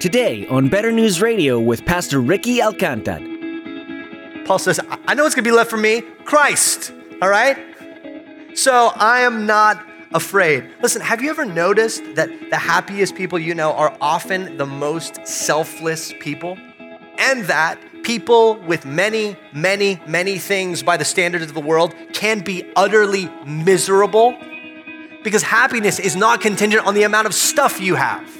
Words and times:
Today 0.00 0.46
on 0.46 0.68
Better 0.68 0.92
News 0.92 1.20
Radio 1.20 1.58
with 1.58 1.84
Pastor 1.84 2.20
Ricky 2.20 2.58
Alcantar. 2.58 4.46
Paul 4.46 4.60
says, 4.60 4.78
I 4.88 5.14
know 5.14 5.24
what's 5.24 5.34
going 5.34 5.42
to 5.42 5.50
be 5.50 5.56
left 5.56 5.70
for 5.70 5.76
me 5.76 6.02
Christ, 6.24 6.92
all 7.20 7.28
right? 7.28 7.58
So 8.54 8.92
I 8.94 9.22
am 9.22 9.44
not 9.44 9.84
afraid. 10.14 10.70
Listen, 10.80 11.02
have 11.02 11.20
you 11.20 11.30
ever 11.30 11.44
noticed 11.44 12.14
that 12.14 12.30
the 12.48 12.58
happiest 12.58 13.16
people 13.16 13.40
you 13.40 13.56
know 13.56 13.72
are 13.72 13.96
often 14.00 14.56
the 14.56 14.66
most 14.66 15.26
selfless 15.26 16.12
people? 16.20 16.56
And 17.18 17.46
that 17.46 17.80
people 18.04 18.54
with 18.54 18.86
many, 18.86 19.36
many, 19.52 20.00
many 20.06 20.38
things 20.38 20.84
by 20.84 20.96
the 20.96 21.04
standards 21.04 21.46
of 21.46 21.54
the 21.54 21.60
world 21.60 21.92
can 22.12 22.38
be 22.38 22.70
utterly 22.76 23.28
miserable 23.44 24.38
because 25.24 25.42
happiness 25.42 25.98
is 25.98 26.14
not 26.14 26.40
contingent 26.40 26.86
on 26.86 26.94
the 26.94 27.02
amount 27.02 27.26
of 27.26 27.34
stuff 27.34 27.80
you 27.80 27.96
have. 27.96 28.37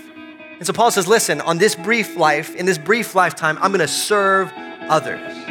And 0.59 0.67
so 0.67 0.73
Paul 0.73 0.91
says, 0.91 1.07
listen, 1.07 1.41
on 1.41 1.59
this 1.59 1.75
brief 1.77 2.17
life, 2.17 2.57
in 2.57 2.67
this 2.67 2.79
brief 2.79 3.15
lifetime, 3.15 3.59
I'm 3.61 3.71
going 3.71 3.81
to 3.81 3.89
serve 3.89 4.53
others. 4.89 5.48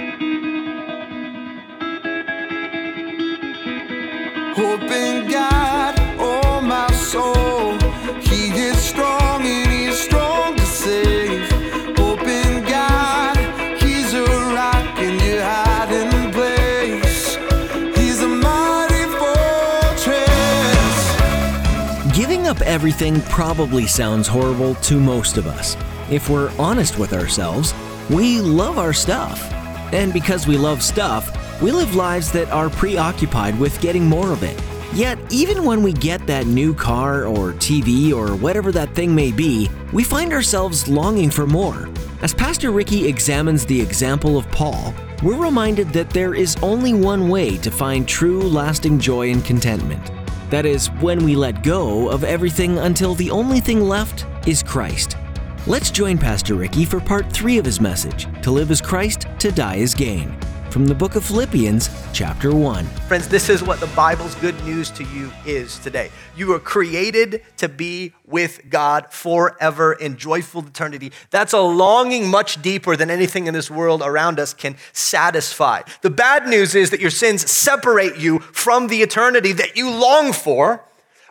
Everything 22.77 23.19
probably 23.21 23.87
sounds 23.87 24.27
horrible 24.27 24.75
to 24.75 24.99
most 24.99 25.37
of 25.37 25.47
us. 25.47 25.75
If 26.11 26.29
we're 26.29 26.51
honest 26.59 26.99
with 26.99 27.11
ourselves, 27.11 27.73
we 28.07 28.39
love 28.39 28.77
our 28.77 28.93
stuff. 28.93 29.51
And 29.91 30.13
because 30.13 30.45
we 30.45 30.57
love 30.57 30.83
stuff, 30.83 31.59
we 31.59 31.71
live 31.71 31.95
lives 31.95 32.31
that 32.33 32.51
are 32.51 32.69
preoccupied 32.69 33.57
with 33.57 33.81
getting 33.81 34.05
more 34.05 34.31
of 34.31 34.43
it. 34.43 34.61
Yet, 34.93 35.17
even 35.31 35.65
when 35.65 35.81
we 35.81 35.91
get 35.91 36.27
that 36.27 36.45
new 36.45 36.71
car 36.75 37.25
or 37.25 37.53
TV 37.53 38.13
or 38.13 38.35
whatever 38.35 38.71
that 38.73 38.93
thing 38.93 39.15
may 39.15 39.31
be, 39.31 39.71
we 39.91 40.03
find 40.03 40.31
ourselves 40.31 40.87
longing 40.87 41.31
for 41.31 41.47
more. 41.47 41.89
As 42.21 42.31
Pastor 42.31 42.69
Ricky 42.69 43.07
examines 43.07 43.65
the 43.65 43.81
example 43.81 44.37
of 44.37 44.47
Paul, 44.51 44.93
we're 45.23 45.43
reminded 45.43 45.89
that 45.93 46.11
there 46.11 46.35
is 46.35 46.55
only 46.61 46.93
one 46.93 47.27
way 47.27 47.57
to 47.57 47.71
find 47.71 48.07
true, 48.07 48.43
lasting 48.43 48.99
joy 48.99 49.31
and 49.31 49.43
contentment. 49.43 50.11
That 50.49 50.65
is, 50.65 50.87
when 51.01 51.23
we 51.23 51.35
let 51.35 51.63
go 51.63 52.09
of 52.09 52.23
everything 52.23 52.77
until 52.77 53.15
the 53.15 53.29
only 53.31 53.59
thing 53.59 53.81
left 53.81 54.25
is 54.47 54.63
Christ. 54.63 55.17
Let's 55.65 55.91
join 55.91 56.17
Pastor 56.17 56.55
Ricky 56.55 56.85
for 56.85 57.01
part 57.01 57.29
three 57.31 57.57
of 57.57 57.65
his 57.65 57.81
message 57.81 58.27
To 58.43 58.51
live 58.51 58.71
as 58.71 58.79
Christ, 58.79 59.27
to 59.39 59.51
die 59.51 59.79
as 59.79 59.93
gain. 59.93 60.33
From 60.69 60.85
the 60.85 60.93
book 60.93 61.15
of 61.15 61.23
Philippians, 61.23 61.89
chapter 62.11 62.53
1. 62.53 62.85
Friends, 63.07 63.29
this 63.29 63.47
is 63.47 63.63
what 63.63 63.79
the 63.79 63.87
Bible's 63.87 64.35
good 64.35 64.61
news 64.65 64.91
to 64.91 65.05
you 65.05 65.31
is 65.45 65.79
today. 65.79 66.11
You 66.35 66.47
were 66.47 66.59
created 66.59 67.41
to 67.55 67.69
be 67.69 68.13
with 68.25 68.69
God 68.69 69.11
forever 69.11 69.93
in 69.93 70.17
joyful 70.17 70.67
eternity. 70.67 71.13
That's 71.29 71.53
a 71.53 71.61
longing 71.61 72.29
much 72.29 72.61
deeper 72.61 72.97
than 72.97 73.09
anything 73.09 73.47
in 73.47 73.53
this 73.53 73.71
world 73.71 74.01
around 74.03 74.41
us 74.41 74.53
can 74.53 74.75
satisfy. 74.91 75.83
The 76.01 76.09
bad 76.09 76.47
news 76.47 76.75
is 76.75 76.89
that 76.89 76.99
your 76.99 77.11
sins 77.11 77.49
separate 77.49 78.17
you 78.17 78.39
from 78.39 78.87
the 78.87 79.01
eternity 79.01 79.53
that 79.53 79.77
you 79.77 79.89
long 79.89 80.33
for. 80.33 80.83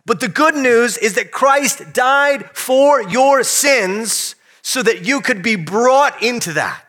But 0.07 0.21
the 0.21 0.29
good 0.29 0.55
news 0.55 0.97
is 0.97 1.15
that 1.15 1.31
Christ 1.31 1.93
died 1.93 2.51
for 2.55 3.03
your 3.03 3.45
sins 3.45 4.35
so 4.63 4.83
that 4.83 5.07
you 5.07 5.21
could 5.21 5.43
be 5.43 5.57
brought 5.57 6.23
into 6.23 6.55
that 6.55 6.86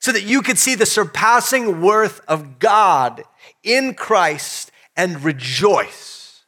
so 0.00 0.12
that 0.12 0.22
you 0.22 0.42
could 0.42 0.58
see 0.58 0.74
the 0.74 0.86
surpassing 0.86 1.80
worth 1.80 2.20
of 2.28 2.58
God 2.58 3.24
in 3.62 3.94
Christ 3.94 4.70
and 4.96 5.22
rejoice. 5.24 6.44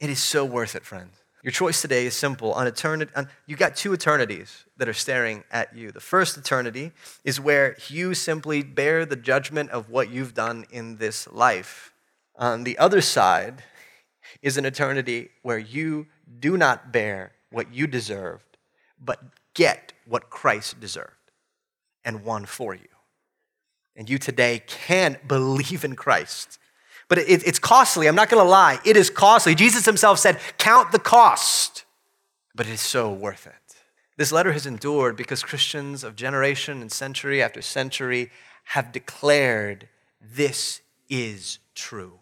It 0.00 0.10
is 0.10 0.22
so 0.22 0.44
worth 0.44 0.74
it, 0.74 0.84
friends. 0.84 1.14
Your 1.42 1.52
choice 1.52 1.80
today 1.80 2.06
is 2.06 2.14
simple. 2.14 2.52
On 2.52 2.66
eternity, 2.66 3.12
on, 3.14 3.28
you 3.46 3.56
got 3.56 3.76
two 3.76 3.92
eternities 3.92 4.64
that 4.76 4.88
are 4.88 4.92
staring 4.92 5.44
at 5.50 5.74
you. 5.74 5.92
The 5.92 6.00
first 6.00 6.36
eternity 6.36 6.92
is 7.24 7.40
where 7.40 7.76
you 7.88 8.14
simply 8.14 8.62
bear 8.62 9.06
the 9.06 9.16
judgment 9.16 9.70
of 9.70 9.88
what 9.88 10.10
you've 10.10 10.34
done 10.34 10.66
in 10.70 10.96
this 10.96 11.28
life. 11.28 11.92
On 12.36 12.64
the 12.64 12.76
other 12.78 13.00
side 13.00 13.62
is 14.42 14.56
an 14.56 14.64
eternity 14.64 15.30
where 15.42 15.58
you 15.58 16.06
do 16.40 16.56
not 16.56 16.92
bear 16.92 17.32
what 17.50 17.72
you 17.72 17.86
deserved, 17.86 18.58
but 19.00 19.20
get 19.54 19.92
what 20.06 20.30
Christ 20.30 20.80
deserved 20.80 21.17
and 22.08 22.24
won 22.24 22.46
for 22.46 22.74
you. 22.74 22.88
And 23.94 24.08
you 24.08 24.16
today 24.18 24.62
can 24.66 25.18
believe 25.28 25.84
in 25.84 25.94
Christ. 25.94 26.58
But 27.06 27.18
it, 27.18 27.46
it's 27.46 27.58
costly. 27.58 28.06
I'm 28.06 28.14
not 28.14 28.30
going 28.30 28.42
to 28.42 28.48
lie. 28.48 28.78
It 28.84 28.96
is 28.96 29.10
costly. 29.10 29.54
Jesus 29.54 29.84
himself 29.84 30.18
said, 30.18 30.40
Count 30.56 30.90
the 30.90 30.98
cost. 30.98 31.84
But 32.54 32.66
it 32.66 32.72
is 32.72 32.80
so 32.80 33.12
worth 33.12 33.46
it. 33.46 33.54
This 34.16 34.32
letter 34.32 34.52
has 34.52 34.66
endured 34.66 35.16
because 35.16 35.42
Christians 35.42 36.02
of 36.02 36.16
generation 36.16 36.80
and 36.80 36.90
century 36.90 37.42
after 37.42 37.62
century 37.62 38.30
have 38.64 38.90
declared 38.90 39.88
this 40.20 40.80
is 41.08 41.58
true 41.74 42.18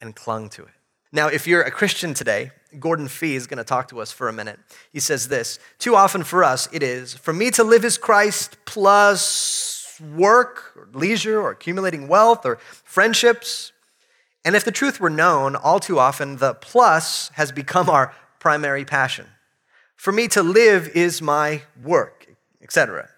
and 0.00 0.14
clung 0.14 0.48
to 0.50 0.62
it. 0.62 0.74
Now, 1.12 1.28
if 1.28 1.46
you're 1.46 1.62
a 1.62 1.70
Christian 1.70 2.14
today, 2.14 2.50
Gordon 2.78 3.08
Fee 3.08 3.36
is 3.36 3.46
going 3.46 3.58
to 3.58 3.64
talk 3.64 3.88
to 3.88 4.00
us 4.00 4.12
for 4.12 4.28
a 4.28 4.32
minute. 4.32 4.58
He 4.92 5.00
says 5.00 5.28
this 5.28 5.58
Too 5.78 5.94
often 5.94 6.22
for 6.24 6.44
us, 6.44 6.68
it 6.72 6.82
is 6.82 7.14
for 7.14 7.32
me 7.32 7.50
to 7.52 7.64
live 7.64 7.84
as 7.84 7.98
Christ 7.98 8.56
plus 8.64 10.00
work 10.14 10.72
or 10.76 10.88
leisure 10.92 11.40
or 11.40 11.50
accumulating 11.50 12.08
wealth 12.08 12.44
or 12.44 12.56
friendships. 12.56 13.72
And 14.44 14.56
if 14.56 14.64
the 14.64 14.72
truth 14.72 14.98
were 14.98 15.10
known, 15.10 15.54
all 15.54 15.78
too 15.78 15.98
often 15.98 16.36
the 16.36 16.54
plus 16.54 17.30
has 17.34 17.52
become 17.52 17.88
our 17.88 18.14
primary 18.38 18.84
passion. 18.84 19.26
For 19.94 20.12
me 20.12 20.26
to 20.28 20.42
live 20.42 20.88
is 20.88 21.22
my 21.22 21.62
work, 21.80 22.26
etc. 22.60 23.08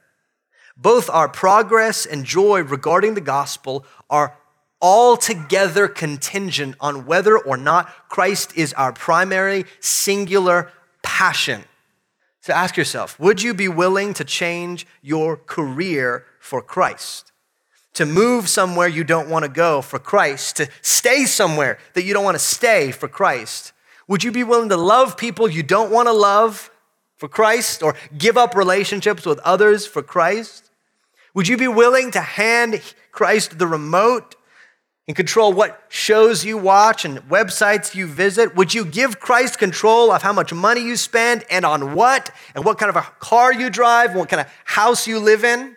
Both 0.77 1.09
our 1.09 1.29
progress 1.29 2.05
and 2.05 2.25
joy 2.25 2.63
regarding 2.63 3.15
the 3.15 3.21
gospel 3.21 3.87
are 4.11 4.37
altogether 4.85 5.89
contingent 5.89 6.77
on 6.79 7.07
whether 7.07 7.39
or 7.39 7.57
not 7.57 7.89
Christ 8.11 8.53
is 8.55 8.75
our 8.75 8.93
primary 8.93 9.65
singular 9.81 10.71
passion. 11.03 11.65
So 12.43 12.53
ask 12.53 12.77
yourself 12.77 13.19
would 13.19 13.41
you 13.41 13.55
be 13.55 13.67
willing 13.67 14.13
to 14.13 14.25
change 14.25 14.87
your 15.01 15.39
career 15.39 16.27
for 16.39 16.61
Christ? 16.61 17.33
To 17.95 18.05
move 18.05 18.47
somewhere 18.51 18.87
you 18.87 19.05
don't 19.05 19.31
want 19.31 19.47
to 19.47 19.49
go 19.49 19.81
for 19.81 19.99
Christ? 19.99 20.57
To 20.57 20.69
stay 20.83 21.25
somewhere 21.25 21.79
that 21.95 22.05
you 22.05 22.13
don't 22.13 22.25
want 22.25 22.35
to 22.35 22.45
stay 22.45 22.91
for 22.91 23.09
Christ? 23.09 23.73
Would 24.07 24.23
you 24.23 24.33
be 24.33 24.45
willing 24.45 24.69
to 24.69 24.77
love 24.77 25.17
people 25.17 25.49
you 25.49 25.63
don't 25.63 25.91
want 25.91 26.09
to 26.09 26.13
love 26.13 26.71
for 27.17 27.27
Christ 27.27 27.83
or 27.83 27.95
give 28.19 28.37
up 28.37 28.55
relationships 28.55 29.25
with 29.25 29.39
others 29.39 29.87
for 29.87 30.03
Christ? 30.03 30.71
Would 31.33 31.49
you 31.49 31.57
be 31.57 31.69
willing 31.69 32.11
to 32.11 32.21
hand 32.21 32.83
Christ 33.13 33.59
the 33.59 33.67
remote 33.67 34.37
and 35.07 35.17
control 35.17 35.53
what 35.53 35.85
shows 35.89 36.45
you 36.45 36.57
watch 36.57 37.05
and 37.05 37.19
websites 37.29 37.95
you 37.95 38.07
visit? 38.07 38.57
Would 38.57 38.73
you 38.73 38.85
give 38.85 39.21
Christ 39.21 39.59
control 39.59 40.11
of 40.11 40.23
how 40.23 40.33
much 40.33 40.53
money 40.53 40.81
you 40.81 40.97
spend 40.97 41.45
and 41.51 41.65
on 41.65 41.95
what 41.95 42.31
and 42.55 42.65
what 42.65 42.79
kind 42.79 42.89
of 42.89 42.97
a 42.97 43.03
car 43.19 43.53
you 43.53 43.69
drive, 43.69 44.11
and 44.11 44.19
what 44.19 44.29
kind 44.29 44.41
of 44.41 44.53
house 44.65 45.07
you 45.07 45.19
live 45.19 45.45
in? 45.45 45.77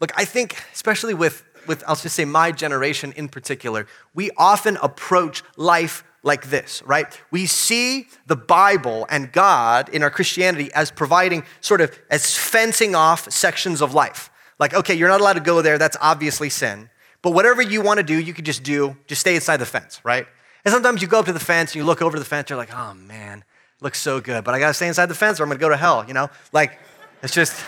Look, 0.00 0.12
I 0.16 0.24
think, 0.24 0.56
especially 0.72 1.14
with, 1.14 1.44
with 1.66 1.82
I'll 1.88 1.96
just 1.96 2.14
say 2.14 2.24
my 2.24 2.52
generation 2.52 3.12
in 3.16 3.28
particular, 3.28 3.86
we 4.14 4.30
often 4.36 4.76
approach 4.80 5.42
life 5.56 6.04
like 6.22 6.50
this, 6.50 6.82
right? 6.84 7.20
We 7.30 7.46
see 7.46 8.08
the 8.26 8.36
Bible 8.36 9.06
and 9.10 9.32
God 9.32 9.88
in 9.88 10.02
our 10.02 10.10
Christianity 10.10 10.70
as 10.72 10.90
providing 10.90 11.44
sort 11.60 11.80
of 11.80 11.98
as 12.10 12.36
fencing 12.36 12.94
off 12.94 13.30
sections 13.32 13.80
of 13.80 13.94
life. 13.94 14.30
Like, 14.58 14.74
okay, 14.74 14.94
you're 14.94 15.08
not 15.08 15.20
allowed 15.20 15.34
to 15.34 15.40
go 15.40 15.62
there, 15.62 15.78
that's 15.78 15.96
obviously 16.00 16.50
sin. 16.50 16.90
But 17.22 17.32
whatever 17.32 17.62
you 17.62 17.82
want 17.82 17.98
to 17.98 18.04
do, 18.04 18.18
you 18.18 18.32
can 18.32 18.44
just 18.44 18.62
do, 18.62 18.96
just 19.06 19.20
stay 19.20 19.34
inside 19.34 19.56
the 19.58 19.66
fence, 19.66 20.00
right? 20.04 20.26
And 20.64 20.72
sometimes 20.72 21.02
you 21.02 21.08
go 21.08 21.20
up 21.20 21.26
to 21.26 21.32
the 21.32 21.40
fence 21.40 21.72
and 21.72 21.76
you 21.76 21.84
look 21.84 22.02
over 22.02 22.18
the 22.18 22.24
fence, 22.24 22.50
you're 22.50 22.56
like, 22.56 22.74
oh 22.74 22.94
man, 22.94 23.44
looks 23.80 24.00
so 24.00 24.20
good, 24.20 24.44
but 24.44 24.54
I 24.54 24.58
gotta 24.58 24.74
stay 24.74 24.88
inside 24.88 25.06
the 25.06 25.14
fence 25.14 25.40
or 25.40 25.44
I'm 25.44 25.48
gonna 25.48 25.60
go 25.60 25.68
to 25.68 25.76
hell, 25.76 26.04
you 26.06 26.14
know? 26.14 26.30
Like, 26.52 26.78
it's 27.22 27.34
just, 27.34 27.64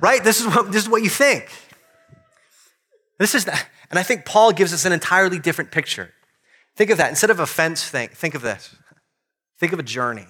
right? 0.00 0.22
This 0.22 0.40
is 0.40 0.46
what, 0.46 0.72
this 0.72 0.82
is 0.82 0.88
what 0.88 1.02
you 1.02 1.10
think. 1.10 1.50
This 3.18 3.34
is, 3.34 3.46
and 3.46 3.98
I 3.98 4.02
think 4.02 4.24
Paul 4.24 4.52
gives 4.52 4.72
us 4.72 4.84
an 4.84 4.92
entirely 4.92 5.38
different 5.38 5.70
picture. 5.70 6.12
Think 6.76 6.90
of 6.90 6.98
that. 6.98 7.08
Instead 7.08 7.30
of 7.30 7.40
a 7.40 7.46
fence 7.46 7.88
thing, 7.88 8.08
think 8.08 8.34
of 8.34 8.42
this. 8.42 8.74
Think 9.58 9.72
of 9.72 9.78
a 9.78 9.82
journey, 9.82 10.26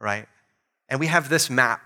right? 0.00 0.26
And 0.88 0.98
we 0.98 1.08
have 1.08 1.28
this 1.28 1.50
map 1.50 1.85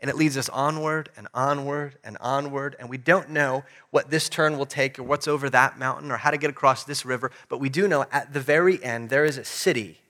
and 0.00 0.10
it 0.10 0.16
leads 0.16 0.36
us 0.36 0.48
onward 0.50 1.08
and 1.16 1.26
onward 1.32 1.96
and 2.04 2.18
onward. 2.20 2.76
And 2.78 2.90
we 2.90 2.98
don't 2.98 3.30
know 3.30 3.64
what 3.90 4.10
this 4.10 4.28
turn 4.28 4.58
will 4.58 4.66
take 4.66 4.98
or 4.98 5.02
what's 5.02 5.26
over 5.26 5.48
that 5.50 5.78
mountain 5.78 6.10
or 6.10 6.18
how 6.18 6.30
to 6.30 6.36
get 6.36 6.50
across 6.50 6.84
this 6.84 7.04
river. 7.04 7.30
But 7.48 7.58
we 7.58 7.68
do 7.68 7.88
know 7.88 8.04
at 8.12 8.32
the 8.32 8.40
very 8.40 8.82
end, 8.84 9.08
there 9.08 9.24
is 9.24 9.38
a 9.38 9.44
city 9.44 10.00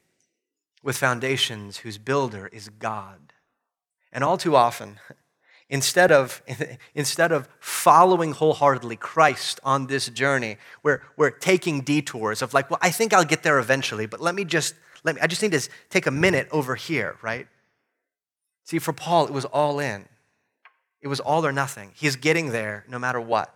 with 0.82 0.96
foundations 0.96 1.78
whose 1.78 1.98
builder 1.98 2.48
is 2.52 2.68
God. 2.68 3.32
And 4.12 4.24
all 4.24 4.36
too 4.36 4.56
often, 4.56 4.98
instead 5.68 6.10
of, 6.10 6.42
instead 6.94 7.30
of 7.30 7.48
following 7.60 8.32
wholeheartedly 8.32 8.96
Christ 8.96 9.60
on 9.62 9.86
this 9.86 10.08
journey, 10.08 10.56
we're, 10.82 11.02
we're 11.16 11.30
taking 11.30 11.82
detours 11.82 12.42
of 12.42 12.52
like, 12.54 12.70
well, 12.70 12.80
I 12.82 12.90
think 12.90 13.12
I'll 13.12 13.24
get 13.24 13.44
there 13.44 13.60
eventually, 13.60 14.06
but 14.06 14.20
let 14.20 14.34
me 14.34 14.44
just, 14.44 14.74
let 15.04 15.14
me, 15.14 15.20
I 15.20 15.28
just 15.28 15.42
need 15.42 15.52
to 15.52 15.68
take 15.90 16.06
a 16.06 16.10
minute 16.10 16.48
over 16.50 16.74
here, 16.74 17.16
right? 17.22 17.46
See, 18.66 18.80
for 18.80 18.92
Paul, 18.92 19.26
it 19.26 19.32
was 19.32 19.44
all 19.44 19.78
in. 19.78 20.06
It 21.00 21.06
was 21.06 21.20
all 21.20 21.46
or 21.46 21.52
nothing. 21.52 21.92
He's 21.94 22.16
getting 22.16 22.50
there 22.50 22.84
no 22.88 22.98
matter 22.98 23.20
what. 23.20 23.52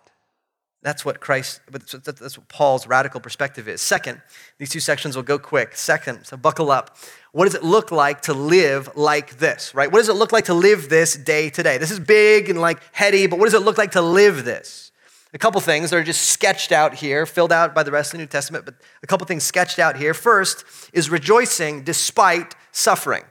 That's 0.82 1.04
what 1.04 1.20
Christ, 1.20 1.60
that's 1.68 2.38
what 2.38 2.48
Paul's 2.48 2.86
radical 2.86 3.20
perspective 3.20 3.68
is. 3.68 3.82
Second, 3.82 4.22
these 4.58 4.70
two 4.70 4.80
sections 4.80 5.16
will 5.16 5.24
go 5.24 5.38
quick. 5.38 5.74
Second, 5.76 6.24
so 6.24 6.36
buckle 6.38 6.70
up. 6.70 6.96
What 7.32 7.44
does 7.44 7.54
it 7.54 7.64
look 7.64 7.90
like 7.90 8.22
to 8.22 8.32
live 8.32 8.88
like 8.96 9.38
this, 9.38 9.74
right? 9.74 9.90
What 9.90 9.98
does 9.98 10.08
it 10.08 10.14
look 10.14 10.32
like 10.32 10.46
to 10.46 10.54
live 10.54 10.88
this 10.88 11.16
day 11.16 11.50
to 11.50 11.62
day? 11.62 11.76
This 11.76 11.90
is 11.90 11.98
big 11.98 12.48
and 12.48 12.60
like 12.60 12.80
heady, 12.92 13.26
but 13.26 13.38
what 13.38 13.44
does 13.44 13.54
it 13.54 13.62
look 13.62 13.76
like 13.76 13.90
to 13.92 14.00
live 14.00 14.44
this? 14.44 14.92
A 15.34 15.38
couple 15.38 15.60
things 15.60 15.90
that 15.90 15.96
are 15.96 16.04
just 16.04 16.28
sketched 16.28 16.72
out 16.72 16.94
here, 16.94 17.26
filled 17.26 17.52
out 17.52 17.74
by 17.74 17.82
the 17.82 17.90
rest 17.90 18.08
of 18.08 18.12
the 18.12 18.18
New 18.18 18.28
Testament, 18.28 18.64
but 18.64 18.74
a 19.02 19.06
couple 19.06 19.26
things 19.26 19.42
sketched 19.44 19.78
out 19.78 19.96
here. 19.96 20.14
First 20.14 20.64
is 20.92 21.10
rejoicing 21.10 21.82
despite 21.82 22.54
suffering. 22.72 23.24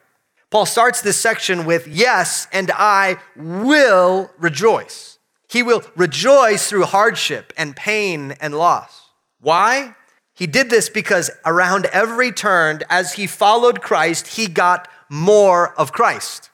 Paul 0.52 0.66
starts 0.66 1.02
this 1.02 1.18
section 1.18 1.66
with, 1.66 1.88
Yes, 1.88 2.48
and 2.52 2.72
I 2.72 3.18
will 3.36 4.32
rejoice. 4.38 5.20
He 5.48 5.64
will 5.64 5.84
rejoice 5.96 6.70
through 6.70 6.86
hardship 6.86 7.54
and 7.58 7.76
pain 7.76 8.36
and 8.40 8.56
loss. 8.56 9.10
Why? 9.40 9.96
He 10.34 10.48
did 10.48 10.70
this 10.70 10.90
because 10.90 11.32
around 11.46 11.86
every 11.88 12.32
turn, 12.32 12.82
as 12.90 13.14
he 13.14 13.28
followed 13.28 13.82
Christ, 13.82 14.28
he 14.28 14.48
got 14.48 14.88
more 15.10 15.74
of 15.76 15.92
Christ. 15.92 16.50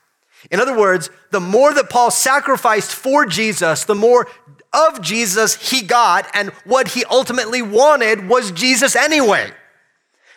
In 0.50 0.60
other 0.60 0.76
words, 0.76 1.10
the 1.30 1.40
more 1.40 1.72
that 1.74 1.90
Paul 1.90 2.10
sacrificed 2.10 2.92
for 2.94 3.26
Jesus, 3.26 3.84
the 3.84 3.94
more 3.94 4.28
of 4.72 5.00
Jesus 5.00 5.70
he 5.70 5.82
got, 5.82 6.28
and 6.34 6.50
what 6.64 6.88
he 6.88 7.04
ultimately 7.04 7.62
wanted 7.62 8.28
was 8.28 8.50
Jesus 8.52 8.96
anyway. 8.96 9.50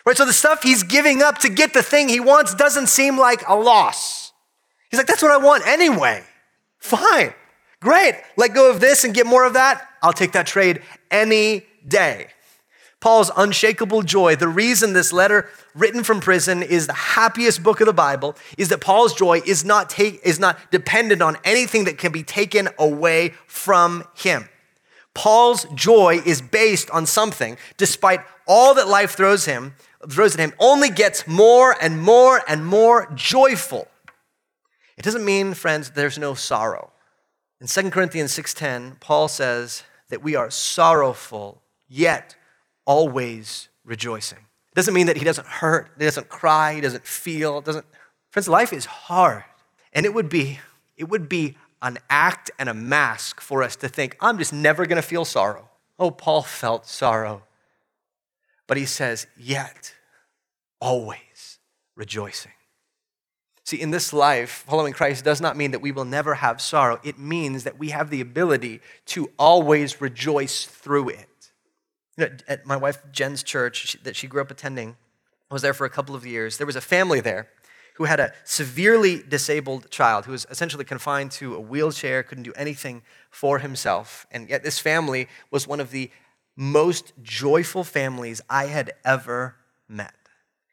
Right? 0.06 0.16
So 0.16 0.24
the 0.24 0.32
stuff 0.32 0.62
he's 0.62 0.82
giving 0.82 1.22
up 1.22 1.38
to 1.38 1.48
get 1.48 1.74
the 1.74 1.82
thing 1.82 2.08
he 2.08 2.20
wants 2.20 2.54
doesn't 2.54 2.88
seem 2.88 3.18
like 3.18 3.46
a 3.46 3.54
loss. 3.54 4.32
He's 4.90 4.98
like, 4.98 5.06
that's 5.06 5.22
what 5.22 5.30
I 5.30 5.36
want 5.36 5.66
anyway. 5.66 6.24
Fine. 6.78 7.34
Great. 7.80 8.14
Let 8.36 8.54
go 8.54 8.70
of 8.70 8.80
this 8.80 9.04
and 9.04 9.14
get 9.14 9.26
more 9.26 9.44
of 9.44 9.54
that. 9.54 9.86
I'll 10.02 10.12
take 10.12 10.32
that 10.32 10.46
trade 10.46 10.82
any 11.10 11.66
day. 11.86 12.28
Paul's 13.00 13.30
unshakable 13.34 14.02
joy, 14.02 14.36
the 14.36 14.48
reason 14.48 14.92
this 14.92 15.10
letter 15.10 15.48
written 15.74 16.04
from 16.04 16.20
prison 16.20 16.62
is 16.62 16.86
the 16.86 16.92
happiest 16.92 17.62
book 17.62 17.80
of 17.80 17.86
the 17.86 17.94
Bible, 17.94 18.36
is 18.58 18.68
that 18.68 18.82
Paul's 18.82 19.14
joy 19.14 19.40
is 19.46 19.64
not, 19.64 19.88
take, 19.88 20.20
is 20.22 20.38
not 20.38 20.58
dependent 20.70 21.22
on 21.22 21.38
anything 21.42 21.84
that 21.84 21.96
can 21.96 22.12
be 22.12 22.22
taken 22.22 22.68
away 22.78 23.32
from 23.46 24.04
him. 24.14 24.50
Paul's 25.14 25.64
joy 25.74 26.20
is 26.26 26.42
based 26.42 26.90
on 26.90 27.06
something, 27.06 27.56
despite 27.78 28.20
all 28.46 28.74
that 28.74 28.86
life 28.86 29.12
throws 29.12 29.46
him, 29.46 29.74
throws 30.08 30.34
at 30.34 30.40
him, 30.40 30.54
only 30.58 30.90
gets 30.90 31.26
more 31.26 31.76
and 31.80 32.00
more 32.00 32.40
and 32.48 32.64
more 32.64 33.10
joyful. 33.14 33.88
It 34.96 35.02
doesn't 35.02 35.24
mean, 35.24 35.54
friends, 35.54 35.90
there's 35.90 36.18
no 36.18 36.34
sorrow. 36.34 36.92
In 37.60 37.66
2 37.66 37.90
Corinthians 37.90 38.32
6:10, 38.32 39.00
Paul 39.00 39.28
says 39.28 39.82
that 40.08 40.22
we 40.22 40.34
are 40.34 40.50
sorrowful, 40.50 41.62
yet 41.88 42.36
always 42.84 43.68
rejoicing. 43.84 44.38
It 44.38 44.74
doesn't 44.74 44.94
mean 44.94 45.06
that 45.06 45.16
he 45.16 45.24
doesn't 45.24 45.46
hurt, 45.46 45.90
he 45.98 46.04
doesn't 46.04 46.28
cry, 46.28 46.74
he 46.74 46.80
doesn't 46.80 47.06
feel, 47.06 47.60
doesn't 47.60 47.86
Friends, 48.30 48.48
life 48.48 48.72
is 48.72 48.84
hard. 48.84 49.44
And 49.92 50.06
it 50.06 50.14
would 50.14 50.28
be 50.28 50.60
it 50.96 51.08
would 51.08 51.28
be 51.28 51.56
an 51.82 51.98
act 52.10 52.50
and 52.58 52.68
a 52.68 52.74
mask 52.74 53.40
for 53.40 53.62
us 53.62 53.74
to 53.76 53.88
think, 53.88 54.16
I'm 54.20 54.36
just 54.38 54.52
never 54.52 54.84
going 54.84 55.00
to 55.00 55.06
feel 55.06 55.24
sorrow. 55.24 55.70
Oh, 55.98 56.10
Paul 56.10 56.42
felt 56.42 56.86
sorrow. 56.86 57.42
But 58.70 58.76
he 58.76 58.86
says, 58.86 59.26
yet 59.36 59.96
always 60.80 61.58
rejoicing. 61.96 62.52
See, 63.64 63.80
in 63.80 63.90
this 63.90 64.12
life, 64.12 64.64
following 64.68 64.92
Christ 64.92 65.24
does 65.24 65.40
not 65.40 65.56
mean 65.56 65.72
that 65.72 65.82
we 65.82 65.90
will 65.90 66.04
never 66.04 66.34
have 66.34 66.60
sorrow. 66.60 67.00
It 67.02 67.18
means 67.18 67.64
that 67.64 67.80
we 67.80 67.88
have 67.88 68.10
the 68.10 68.20
ability 68.20 68.78
to 69.06 69.28
always 69.40 70.00
rejoice 70.00 70.66
through 70.66 71.08
it. 71.08 71.50
You 72.16 72.26
know, 72.26 72.36
at 72.46 72.64
my 72.64 72.76
wife 72.76 72.98
Jen's 73.10 73.42
church 73.42 73.96
that 74.04 74.14
she 74.14 74.28
grew 74.28 74.40
up 74.40 74.52
attending, 74.52 74.96
I 75.50 75.54
was 75.54 75.62
there 75.62 75.74
for 75.74 75.84
a 75.84 75.90
couple 75.90 76.14
of 76.14 76.24
years. 76.24 76.56
There 76.56 76.64
was 76.64 76.76
a 76.76 76.80
family 76.80 77.18
there 77.18 77.48
who 77.94 78.04
had 78.04 78.20
a 78.20 78.32
severely 78.44 79.20
disabled 79.20 79.90
child 79.90 80.26
who 80.26 80.32
was 80.32 80.46
essentially 80.48 80.84
confined 80.84 81.32
to 81.32 81.56
a 81.56 81.60
wheelchair, 81.60 82.22
couldn't 82.22 82.44
do 82.44 82.52
anything 82.54 83.02
for 83.30 83.58
himself. 83.58 84.28
And 84.30 84.48
yet, 84.48 84.62
this 84.62 84.78
family 84.78 85.26
was 85.50 85.66
one 85.66 85.80
of 85.80 85.90
the 85.90 86.12
most 86.56 87.12
joyful 87.22 87.84
families 87.84 88.40
I 88.48 88.66
had 88.66 88.92
ever 89.04 89.56
met. 89.88 90.14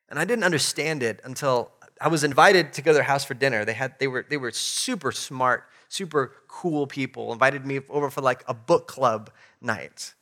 And 0.10 0.20
I 0.20 0.26
didn't 0.26 0.44
understand 0.44 1.04
it 1.04 1.20
until 1.24 1.72
I 2.00 2.08
was 2.08 2.24
invited 2.24 2.74
to 2.74 2.82
go 2.82 2.92
to 2.92 2.96
their 2.96 3.04
house 3.04 3.26
for 3.26 3.34
dinner. 3.34 3.66
They, 3.66 3.74
had, 3.74 3.98
they, 4.00 4.08
were, 4.08 4.26
they 4.30 4.38
were 4.38 4.52
super 4.52 5.12
smart, 5.12 5.66
super 5.90 6.34
cool 6.48 6.88
people, 6.88 7.34
invited 7.34 7.66
me 7.66 7.82
over 7.90 8.10
for 8.10 8.22
like 8.22 8.44
a 8.48 8.54
book 8.54 8.88
club 8.88 9.32
night. 9.62 10.14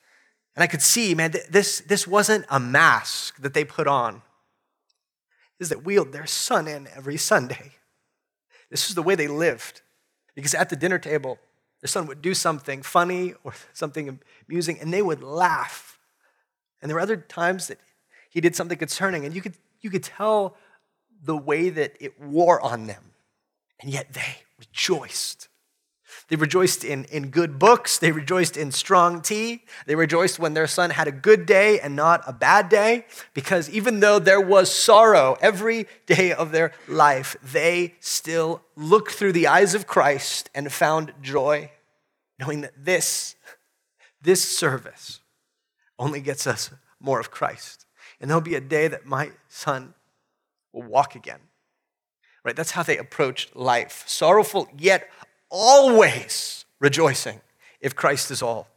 And 0.56 0.64
I 0.64 0.68
could 0.68 0.82
see, 0.82 1.14
man, 1.14 1.34
this, 1.50 1.82
this 1.82 2.08
wasn't 2.08 2.46
a 2.50 2.60
mask 2.60 3.42
that 3.42 3.54
they 3.54 3.66
put 3.66 3.88
on. 3.88 4.22
Is 5.60 5.70
that 5.70 5.84
wheeled 5.86 6.12
their 6.12 6.26
son 6.26 6.68
in 6.68 6.88
every 6.96 7.18
Sunday. 7.18 7.74
This 8.70 8.90
is 8.90 8.96
the 8.96 9.04
way 9.04 9.16
they 9.16 9.28
lived. 9.28 9.82
Because 10.36 10.54
at 10.54 10.70
the 10.70 10.76
dinner 10.76 11.00
table, 11.00 11.40
their 11.86 11.90
son 11.90 12.08
would 12.08 12.24
do 12.24 12.34
something 12.34 12.82
funny 12.82 13.36
or 13.44 13.54
something 13.74 14.20
amusing, 14.50 14.80
and 14.80 14.92
they 14.92 15.04
would 15.04 15.22
laugh. 15.22 16.00
And 16.82 16.90
there 16.90 16.96
were 16.96 17.02
other 17.02 17.16
times 17.16 17.68
that 17.68 17.78
he 18.32 18.42
did 18.42 18.56
something 18.56 18.80
concerning, 18.80 19.24
and 19.24 19.36
you 19.36 19.42
could, 19.44 19.54
you 19.82 19.92
could 19.92 20.04
tell 20.04 20.58
the 21.24 21.38
way 21.38 21.70
that 21.70 21.96
it 22.00 22.20
wore 22.20 22.60
on 22.60 22.88
them. 22.88 23.12
And 23.80 23.92
yet 23.92 24.14
they 24.14 24.38
rejoiced. 24.58 25.48
They 26.30 26.38
rejoiced 26.38 26.84
in, 26.84 27.06
in 27.06 27.30
good 27.30 27.60
books. 27.60 28.00
They 28.00 28.12
rejoiced 28.12 28.58
in 28.58 28.72
strong 28.72 29.22
tea. 29.22 29.62
They 29.86 29.94
rejoiced 29.94 30.40
when 30.40 30.56
their 30.56 30.66
son 30.66 30.90
had 30.90 31.08
a 31.08 31.12
good 31.12 31.46
day 31.46 31.80
and 31.80 31.96
not 31.96 32.24
a 32.26 32.34
bad 32.34 32.68
day. 32.68 33.06
Because 33.36 33.70
even 33.70 34.00
though 34.00 34.18
there 34.18 34.42
was 34.42 34.74
sorrow 34.74 35.38
every 35.40 35.86
day 36.08 36.34
of 36.34 36.52
their 36.52 36.72
life, 36.88 37.36
they 37.44 37.94
still 38.00 38.64
looked 38.76 39.12
through 39.12 39.34
the 39.34 39.46
eyes 39.46 39.76
of 39.76 39.86
Christ 39.86 40.50
and 40.56 40.72
found 40.74 41.14
joy, 41.22 41.70
knowing 42.40 42.62
that 42.62 42.74
this, 42.78 43.36
this 44.22 44.44
service 44.44 45.20
only 45.98 46.22
gets 46.22 46.46
us 46.46 46.72
more 47.00 47.20
of 47.20 47.32
Christ. 47.32 47.86
And 48.20 48.30
there'll 48.30 48.42
be 48.42 48.56
a 48.56 48.62
day 48.62 48.88
that 48.88 49.06
my 49.06 49.32
son 49.48 49.94
will 50.74 50.84
walk 50.84 51.16
again. 51.16 51.40
Right? 52.44 52.56
That's 52.56 52.72
how 52.72 52.84
they 52.84 52.98
approached 52.98 53.56
life. 53.56 54.04
Sorrowful, 54.06 54.68
yet 54.78 55.10
always 55.50 56.66
rejoicing 56.80 57.42
if 57.82 57.96
Christ 57.96 58.32
is 58.32 58.42
all. 58.42 58.68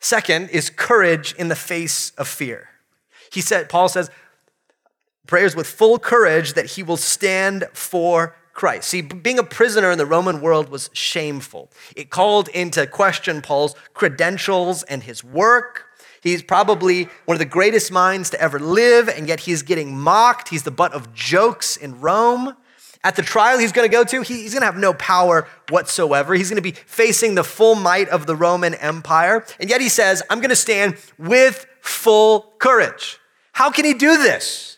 Second 0.00 0.50
is 0.50 0.70
courage 0.70 1.34
in 1.34 1.48
the 1.48 1.56
face 1.56 2.10
of 2.10 2.28
fear. 2.28 2.68
He 3.32 3.40
said, 3.40 3.68
Paul 3.68 3.88
says, 3.88 4.10
prayers 5.26 5.56
with 5.56 5.66
full 5.66 5.98
courage 5.98 6.54
that 6.54 6.66
he 6.66 6.82
will 6.82 6.96
stand 6.96 7.66
for 7.72 8.36
Christ. 8.58 8.88
See, 8.88 9.02
being 9.02 9.38
a 9.38 9.44
prisoner 9.44 9.92
in 9.92 9.98
the 9.98 10.04
Roman 10.04 10.40
world 10.40 10.68
was 10.68 10.90
shameful. 10.92 11.70
It 11.94 12.10
called 12.10 12.48
into 12.48 12.88
question 12.88 13.40
Paul's 13.40 13.76
credentials 13.94 14.82
and 14.82 15.04
his 15.04 15.22
work. 15.22 15.84
He's 16.20 16.42
probably 16.42 17.04
one 17.24 17.36
of 17.36 17.38
the 17.38 17.44
greatest 17.44 17.92
minds 17.92 18.30
to 18.30 18.40
ever 18.40 18.58
live, 18.58 19.08
and 19.08 19.28
yet 19.28 19.38
he's 19.38 19.62
getting 19.62 19.96
mocked. 19.96 20.48
He's 20.48 20.64
the 20.64 20.72
butt 20.72 20.92
of 20.92 21.14
jokes 21.14 21.76
in 21.76 22.00
Rome. 22.00 22.56
At 23.04 23.14
the 23.14 23.22
trial 23.22 23.60
he's 23.60 23.70
going 23.70 23.88
to 23.88 23.96
go 23.96 24.02
to, 24.02 24.22
he's 24.22 24.54
going 24.54 24.62
to 24.62 24.66
have 24.66 24.76
no 24.76 24.92
power 24.92 25.46
whatsoever. 25.68 26.34
He's 26.34 26.50
going 26.50 26.60
to 26.60 26.60
be 26.60 26.72
facing 26.72 27.36
the 27.36 27.44
full 27.44 27.76
might 27.76 28.08
of 28.08 28.26
the 28.26 28.34
Roman 28.34 28.74
Empire. 28.74 29.46
And 29.60 29.70
yet 29.70 29.80
he 29.80 29.88
says, 29.88 30.20
I'm 30.28 30.40
going 30.40 30.50
to 30.50 30.56
stand 30.56 30.96
with 31.16 31.64
full 31.80 32.54
courage. 32.58 33.20
How 33.52 33.70
can 33.70 33.84
he 33.84 33.94
do 33.94 34.18
this? 34.18 34.77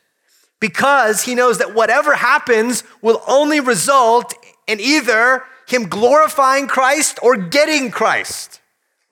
Because 0.61 1.23
he 1.23 1.35
knows 1.35 1.59
that 1.59 1.75
whatever 1.75 2.14
happens 2.14 2.85
will 3.00 3.23
only 3.26 3.61
result 3.61 4.35
in 4.67 4.79
either 4.79 5.43
him 5.67 5.88
glorifying 5.88 6.67
Christ 6.67 7.19
or 7.23 7.37
getting 7.37 7.90
Christ. 7.90 8.61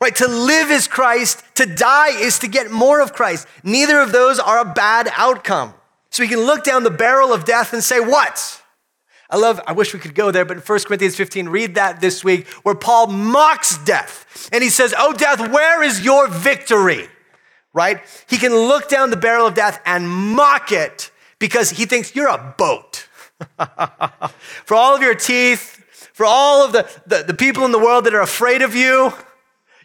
Right? 0.00 0.14
To 0.16 0.28
live 0.28 0.70
is 0.70 0.86
Christ, 0.86 1.42
to 1.56 1.66
die 1.66 2.10
is 2.10 2.38
to 2.40 2.48
get 2.48 2.70
more 2.70 3.00
of 3.00 3.12
Christ. 3.12 3.48
Neither 3.64 3.98
of 3.98 4.12
those 4.12 4.38
are 4.38 4.60
a 4.60 4.72
bad 4.72 5.10
outcome. 5.16 5.74
So 6.10 6.22
we 6.22 6.28
can 6.28 6.40
look 6.40 6.64
down 6.64 6.84
the 6.84 6.90
barrel 6.90 7.32
of 7.32 7.44
death 7.44 7.72
and 7.72 7.82
say, 7.82 7.98
What? 7.98 8.62
I 9.30 9.36
love, 9.36 9.60
I 9.66 9.72
wish 9.72 9.92
we 9.92 10.00
could 10.00 10.14
go 10.14 10.30
there, 10.30 10.46
but 10.46 10.56
in 10.56 10.62
1 10.62 10.78
Corinthians 10.84 11.14
15, 11.14 11.50
read 11.50 11.74
that 11.74 12.00
this 12.00 12.24
week, 12.24 12.46
where 12.62 12.74
Paul 12.74 13.08
mocks 13.08 13.76
death. 13.84 14.48
And 14.52 14.64
he 14.64 14.70
says, 14.70 14.94
Oh, 14.96 15.12
death, 15.12 15.52
where 15.52 15.82
is 15.82 16.02
your 16.02 16.28
victory? 16.28 17.08
Right? 17.74 18.00
He 18.28 18.38
can 18.38 18.54
look 18.54 18.88
down 18.88 19.10
the 19.10 19.16
barrel 19.16 19.46
of 19.46 19.54
death 19.54 19.82
and 19.84 20.08
mock 20.08 20.72
it 20.72 21.10
because 21.38 21.70
he 21.70 21.86
thinks 21.86 22.14
you're 22.14 22.28
a 22.28 22.54
boat. 22.58 23.08
for 24.64 24.74
all 24.74 24.94
of 24.94 25.02
your 25.02 25.14
teeth, 25.14 25.84
for 26.12 26.26
all 26.26 26.64
of 26.64 26.72
the, 26.72 26.88
the, 27.06 27.24
the 27.24 27.34
people 27.34 27.64
in 27.64 27.72
the 27.72 27.78
world 27.78 28.04
that 28.04 28.14
are 28.14 28.20
afraid 28.20 28.62
of 28.62 28.74
you, 28.74 29.12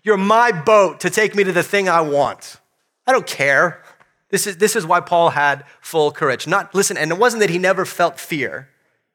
you're 0.03 0.17
my 0.17 0.51
boat 0.51 0.99
to 1.01 1.09
take 1.09 1.35
me 1.35 1.43
to 1.43 1.51
the 1.51 1.63
thing 1.63 1.87
I 1.87 2.01
want. 2.01 2.59
I 3.05 3.11
don't 3.11 3.27
care. 3.27 3.83
This 4.29 4.47
is, 4.47 4.57
this 4.57 4.75
is 4.75 4.85
why 4.85 4.99
Paul 4.99 5.29
had 5.29 5.63
full 5.79 6.11
courage. 6.11 6.47
Not, 6.47 6.73
listen, 6.73 6.97
and 6.97 7.11
it 7.11 7.17
wasn't 7.17 7.41
that 7.41 7.49
he 7.49 7.59
never 7.59 7.85
felt 7.85 8.19
fear, 8.19 8.69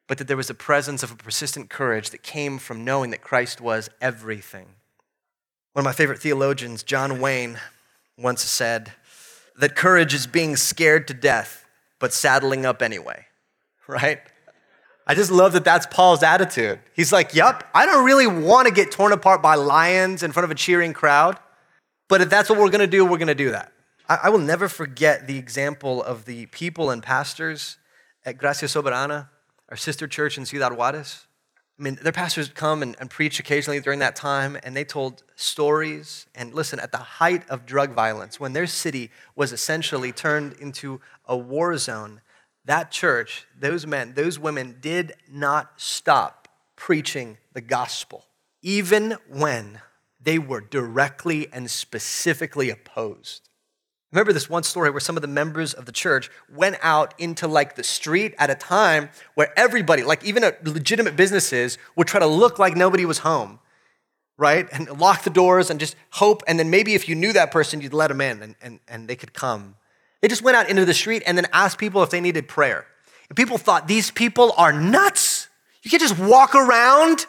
but 0.07 0.19
that 0.19 0.29
there 0.29 0.37
was 0.37 0.49
a 0.49 0.55
presence 0.55 1.03
of 1.03 1.11
a 1.11 1.17
persistent 1.17 1.69
courage 1.71 2.11
that 2.11 2.23
came 2.23 2.59
from 2.59 2.85
knowing 2.85 3.11
that 3.11 3.21
Christ 3.21 3.61
was 3.61 3.91
everything. 4.01 4.67
One 5.73 5.83
of 5.83 5.85
my 5.85 5.93
favorite 5.93 6.21
theologians, 6.21 6.83
John 6.83 7.21
Wayne, 7.21 7.59
once 8.17 8.43
said 8.43 8.93
that 9.59 9.77
courage 9.77 10.15
is 10.15 10.27
being 10.27 10.57
scared 10.57 11.07
to 11.09 11.15
death, 11.15 11.67
but 11.99 12.13
saddling 12.13 12.67
up 12.67 12.83
anyway, 12.83 13.27
right? 13.87 14.21
I 15.07 15.15
just 15.15 15.31
love 15.31 15.55
that 15.55 15.65
that's 15.65 15.87
Paul's 15.87 16.23
attitude. 16.23 16.81
He's 16.95 17.13
like, 17.13 17.35
Yep, 17.35 17.65
I 17.75 17.87
don't 17.87 18.05
really 18.05 18.27
want 18.27 18.69
to 18.69 18.75
get 18.75 18.91
torn 18.91 19.13
apart 19.13 19.43
by 19.43 19.55
lions 19.55 20.23
in 20.23 20.33
front 20.33 20.45
of 20.45 20.51
a 20.51 20.55
cheering 20.55 20.93
crowd, 20.93 21.39
but 22.09 22.21
if 22.21 22.29
that's 22.29 22.51
what 22.51 22.59
we're 22.59 22.71
going 22.71 22.81
to 22.81 22.87
do, 22.87 23.05
we're 23.05 23.19
going 23.19 23.29
to 23.29 23.35
do 23.35 23.51
that. 23.51 23.73
I, 24.09 24.19
I 24.25 24.29
will 24.29 24.39
never 24.39 24.69
forget 24.69 25.27
the 25.27 25.39
example 25.39 26.03
of 26.03 26.25
the 26.25 26.47
people 26.47 26.91
and 26.91 27.03
pastors 27.03 27.79
at 28.25 28.37
Gracia 28.37 28.67
Soberana, 28.67 29.29
our 29.71 29.77
sister 29.77 30.07
church 30.07 30.37
in 30.37 30.45
Ciudad 30.45 30.73
Juarez. 30.75 31.28
I 31.79 31.83
mean, 31.83 31.99
their 32.03 32.13
pastors 32.13 32.49
would 32.49 32.57
come 32.57 32.83
and, 32.83 32.97
and, 32.99 33.09
preach 33.09 33.39
occasionally 33.39 33.79
during 33.79 34.01
that 34.01 34.17
time, 34.17 34.59
and 34.65 34.77
they 34.77 34.85
told 34.85 35.23
stories. 35.37 36.27
And 36.35 36.53
listen, 36.53 36.81
at 36.81 36.91
the 36.91 36.99
height 36.99 37.49
of 37.49 37.67
drug 37.67 37.93
violence, 37.93 38.41
when 38.41 38.53
their 38.53 38.67
city 38.67 39.11
was 39.37 39.53
essentially 39.53 40.11
turned 40.11 40.55
into 40.55 41.01
a 41.25 41.37
war 41.37 41.77
zone, 41.79 42.21
that 42.65 42.91
church, 42.91 43.47
those 43.57 43.87
men, 43.87 44.15
those 44.15 44.39
women 44.39 44.79
did 44.81 45.15
not 45.31 45.73
stop 45.77 46.49
preaching 46.75 47.39
the 47.53 47.61
gospel, 47.61 48.25
even 48.61 49.17
when 49.29 49.81
they 50.21 50.39
were 50.39 50.61
directly 50.61 51.47
and 51.53 51.71
specifically 51.71 52.71
opposed. 52.71 53.48
Remember 54.13 54.33
this 54.33 54.49
one 54.49 54.63
story 54.63 54.91
where 54.91 55.01
some 55.01 55.17
of 55.17 55.23
the 55.23 55.29
members 55.29 55.75
of 55.75 55.85
the 55.85 55.93
church 55.93 56.31
went 56.53 56.77
out 56.83 57.13
into 57.19 57.47
like 57.47 57.77
the 57.77 57.85
street 57.85 58.35
at 58.39 58.49
a 58.49 58.55
time 58.55 59.11
where 59.35 59.53
everybody, 59.59 60.03
like 60.03 60.25
even 60.25 60.43
legitimate 60.63 61.15
businesses, 61.15 61.77
would 61.95 62.07
try 62.07 62.19
to 62.19 62.27
look 62.27 62.59
like 62.59 62.75
nobody 62.75 63.05
was 63.05 63.19
home, 63.19 63.59
right? 64.39 64.67
And 64.73 64.89
lock 64.99 65.25
the 65.25 65.31
doors 65.31 65.69
and 65.69 65.79
just 65.79 65.95
hope. 66.13 66.43
And 66.49 66.59
then 66.59 66.71
maybe 66.71 66.95
if 66.95 67.07
you 67.07 67.15
knew 67.15 67.35
that 67.35 67.51
person, 67.51 67.83
you'd 67.83 67.93
let 67.93 68.09
them 68.09 68.23
in 68.23 68.43
and, 68.43 68.55
and, 68.63 68.81
and 68.89 69.09
they 69.09 69.17
could 69.17 69.35
come. 69.35 69.77
They 70.23 70.29
just 70.29 70.43
went 70.43 70.57
out 70.57 70.71
into 70.71 70.87
the 70.87 70.95
street 70.95 71.23
and 71.27 71.37
then 71.37 71.47
asked 71.53 71.77
people 71.79 72.03
if 72.03 72.09
they 72.09 72.21
needed 72.21 72.49
prayer. 72.49 72.87
And 73.29 73.37
people 73.37 73.59
thought, 73.59 73.87
these 73.89 74.11
people 74.11 74.55
are 74.57 74.73
nuts. 74.73 75.49
You 75.83 75.91
can't 75.91 76.01
just 76.01 76.19
walk 76.19 76.55
around 76.55 77.27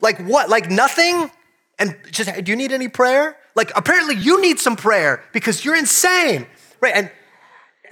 like 0.00 0.18
what? 0.24 0.48
Like 0.48 0.70
nothing? 0.70 1.30
And 1.78 1.96
just, 2.10 2.42
do 2.42 2.50
you 2.50 2.56
need 2.56 2.72
any 2.72 2.88
prayer? 2.88 3.36
Like 3.54 3.72
apparently 3.76 4.16
you 4.16 4.40
need 4.40 4.58
some 4.58 4.76
prayer 4.76 5.24
because 5.32 5.64
you're 5.64 5.76
insane. 5.76 6.46
Right? 6.80 6.94
And 6.94 7.10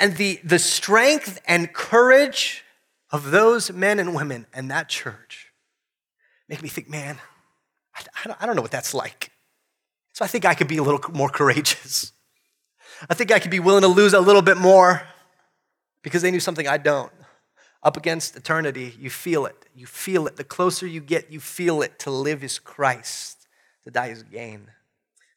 and 0.00 0.16
the, 0.16 0.40
the 0.42 0.58
strength 0.58 1.40
and 1.46 1.72
courage 1.72 2.64
of 3.10 3.30
those 3.30 3.70
men 3.70 3.98
and 3.98 4.14
women 4.14 4.46
and 4.52 4.70
that 4.70 4.88
church 4.88 5.52
make 6.48 6.62
me 6.62 6.70
think, 6.70 6.88
man, 6.88 7.18
I, 7.94 8.34
I 8.40 8.46
don't 8.46 8.56
know 8.56 8.62
what 8.62 8.70
that's 8.70 8.94
like. 8.94 9.30
So 10.14 10.24
I 10.24 10.28
think 10.28 10.46
I 10.46 10.54
could 10.54 10.68
be 10.68 10.78
a 10.78 10.82
little 10.82 11.00
more 11.12 11.28
courageous. 11.28 12.12
I 13.10 13.14
think 13.14 13.30
I 13.30 13.38
could 13.38 13.50
be 13.50 13.60
willing 13.60 13.82
to 13.82 13.88
lose 13.88 14.14
a 14.14 14.20
little 14.20 14.42
bit 14.42 14.56
more 14.56 15.02
because 16.02 16.22
they 16.22 16.30
knew 16.30 16.40
something 16.40 16.66
I 16.66 16.78
don't. 16.78 17.12
Up 17.82 17.96
against 17.96 18.36
eternity, 18.36 18.94
you 18.98 19.10
feel 19.10 19.44
it. 19.46 19.56
You 19.74 19.86
feel 19.86 20.26
it. 20.26 20.36
The 20.36 20.44
closer 20.44 20.86
you 20.86 21.00
get, 21.00 21.30
you 21.30 21.40
feel 21.40 21.82
it. 21.82 21.98
To 22.00 22.10
live 22.10 22.42
is 22.42 22.58
Christ, 22.58 23.46
to 23.84 23.90
die 23.90 24.08
is 24.08 24.22
gain. 24.22 24.68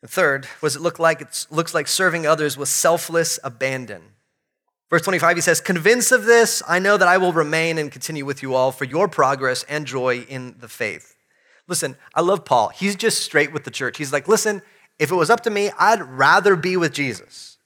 And 0.03 0.09
third, 0.11 0.49
does 0.61 0.75
it 0.75 0.81
look 0.81 0.99
like? 0.99 1.21
It 1.21 1.47
looks 1.49 1.73
like 1.73 1.87
serving 1.87 2.27
others 2.27 2.57
with 2.57 2.67
selfless 2.67 3.39
abandon. 3.41 4.01
Verse 4.89 5.01
25, 5.01 5.37
he 5.37 5.41
says, 5.41 5.61
Convinced 5.61 6.11
of 6.11 6.25
this, 6.25 6.61
I 6.67 6.79
know 6.79 6.97
that 6.97 7.07
I 7.07 7.17
will 7.17 7.31
remain 7.31 7.77
and 7.77 7.89
continue 7.89 8.25
with 8.25 8.43
you 8.43 8.53
all 8.53 8.73
for 8.73 8.83
your 8.83 9.07
progress 9.07 9.63
and 9.69 9.87
joy 9.87 10.25
in 10.27 10.57
the 10.59 10.67
faith. 10.67 11.15
Listen, 11.69 11.95
I 12.13 12.19
love 12.19 12.43
Paul. 12.43 12.67
He's 12.67 12.97
just 12.97 13.23
straight 13.23 13.53
with 13.53 13.63
the 13.63 13.71
church. 13.71 13.97
He's 13.97 14.11
like, 14.11 14.27
Listen, 14.27 14.61
if 14.99 15.09
it 15.09 15.15
was 15.15 15.29
up 15.29 15.39
to 15.43 15.49
me, 15.49 15.71
I'd 15.79 16.01
rather 16.01 16.57
be 16.57 16.75
with 16.75 16.91
Jesus. 16.91 17.57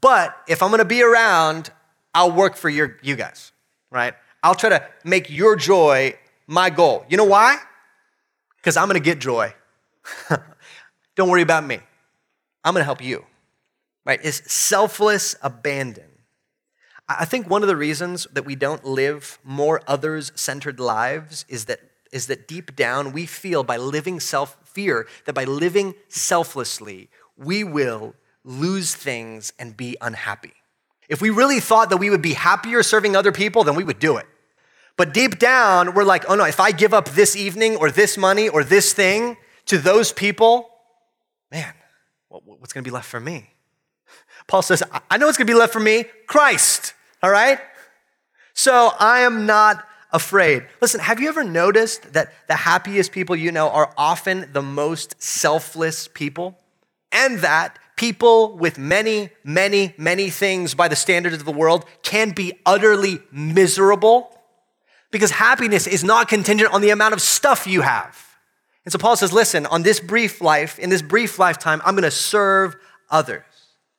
But 0.00 0.36
if 0.48 0.64
I'm 0.64 0.72
gonna 0.72 0.84
be 0.84 1.04
around, 1.04 1.70
I'll 2.12 2.32
work 2.32 2.56
for 2.56 2.68
your, 2.68 2.96
you 3.02 3.14
guys, 3.14 3.52
right? 3.88 4.14
I'll 4.42 4.56
try 4.56 4.70
to 4.70 4.84
make 5.04 5.30
your 5.30 5.54
joy 5.54 6.18
my 6.48 6.70
goal. 6.70 7.06
You 7.08 7.18
know 7.18 7.24
why? 7.24 7.56
Because 8.56 8.76
I'm 8.76 8.88
gonna 8.88 8.98
get 8.98 9.20
joy. 9.20 9.54
Don't 11.18 11.28
worry 11.28 11.42
about 11.42 11.66
me. 11.66 11.80
I'm 12.62 12.74
gonna 12.74 12.84
help 12.84 13.02
you, 13.02 13.24
right? 14.06 14.20
It's 14.22 14.52
selfless 14.52 15.34
abandon. 15.42 16.04
I 17.08 17.24
think 17.24 17.50
one 17.50 17.62
of 17.62 17.68
the 17.68 17.74
reasons 17.74 18.28
that 18.32 18.44
we 18.44 18.54
don't 18.54 18.84
live 18.84 19.40
more 19.42 19.82
others 19.88 20.30
centered 20.36 20.78
lives 20.78 21.44
is 21.48 21.64
that, 21.64 21.80
is 22.12 22.28
that 22.28 22.46
deep 22.46 22.76
down 22.76 23.10
we 23.10 23.26
feel 23.26 23.64
by 23.64 23.78
living 23.78 24.20
self 24.20 24.56
fear 24.62 25.08
that 25.24 25.32
by 25.32 25.42
living 25.42 25.96
selflessly, 26.06 27.10
we 27.36 27.64
will 27.64 28.14
lose 28.44 28.94
things 28.94 29.52
and 29.58 29.76
be 29.76 29.96
unhappy. 30.00 30.52
If 31.08 31.20
we 31.20 31.30
really 31.30 31.58
thought 31.58 31.90
that 31.90 31.96
we 31.96 32.10
would 32.10 32.22
be 32.22 32.34
happier 32.34 32.84
serving 32.84 33.16
other 33.16 33.32
people, 33.32 33.64
then 33.64 33.74
we 33.74 33.82
would 33.82 33.98
do 33.98 34.18
it. 34.18 34.26
But 34.96 35.12
deep 35.12 35.40
down, 35.40 35.94
we're 35.94 36.04
like, 36.04 36.30
oh 36.30 36.36
no, 36.36 36.44
if 36.44 36.60
I 36.60 36.70
give 36.70 36.94
up 36.94 37.08
this 37.08 37.34
evening 37.34 37.74
or 37.74 37.90
this 37.90 38.16
money 38.16 38.48
or 38.48 38.62
this 38.62 38.92
thing 38.92 39.36
to 39.66 39.78
those 39.78 40.12
people, 40.12 40.67
man, 41.50 41.74
what's 42.28 42.72
gonna 42.72 42.84
be 42.84 42.90
left 42.90 43.08
for 43.08 43.20
me? 43.20 43.50
Paul 44.46 44.62
says, 44.62 44.82
I 45.10 45.18
know 45.18 45.26
what's 45.26 45.38
gonna 45.38 45.46
be 45.46 45.54
left 45.54 45.72
for 45.72 45.80
me 45.80 46.04
Christ, 46.26 46.94
all 47.22 47.30
right? 47.30 47.58
So 48.54 48.92
I 48.98 49.20
am 49.20 49.46
not 49.46 49.84
afraid. 50.12 50.66
Listen, 50.80 51.00
have 51.00 51.20
you 51.20 51.28
ever 51.28 51.44
noticed 51.44 52.12
that 52.14 52.32
the 52.48 52.56
happiest 52.56 53.12
people 53.12 53.36
you 53.36 53.52
know 53.52 53.68
are 53.68 53.92
often 53.96 54.50
the 54.52 54.62
most 54.62 55.22
selfless 55.22 56.08
people? 56.08 56.58
And 57.12 57.38
that 57.38 57.78
people 57.96 58.56
with 58.56 58.78
many, 58.78 59.30
many, 59.44 59.94
many 59.96 60.30
things 60.30 60.74
by 60.74 60.88
the 60.88 60.96
standards 60.96 61.36
of 61.36 61.44
the 61.44 61.52
world 61.52 61.84
can 62.02 62.30
be 62.30 62.52
utterly 62.64 63.20
miserable 63.30 64.34
because 65.10 65.30
happiness 65.30 65.86
is 65.86 66.04
not 66.04 66.28
contingent 66.28 66.72
on 66.72 66.80
the 66.80 66.90
amount 66.90 67.14
of 67.14 67.20
stuff 67.20 67.66
you 67.66 67.80
have. 67.82 68.27
And 68.84 68.92
so 68.92 68.98
Paul 68.98 69.16
says, 69.16 69.32
listen, 69.32 69.66
on 69.66 69.82
this 69.82 70.00
brief 70.00 70.40
life, 70.40 70.78
in 70.78 70.90
this 70.90 71.02
brief 71.02 71.38
lifetime, 71.38 71.82
I'm 71.84 71.94
going 71.94 72.04
to 72.04 72.10
serve 72.10 72.76
others. 73.10 73.44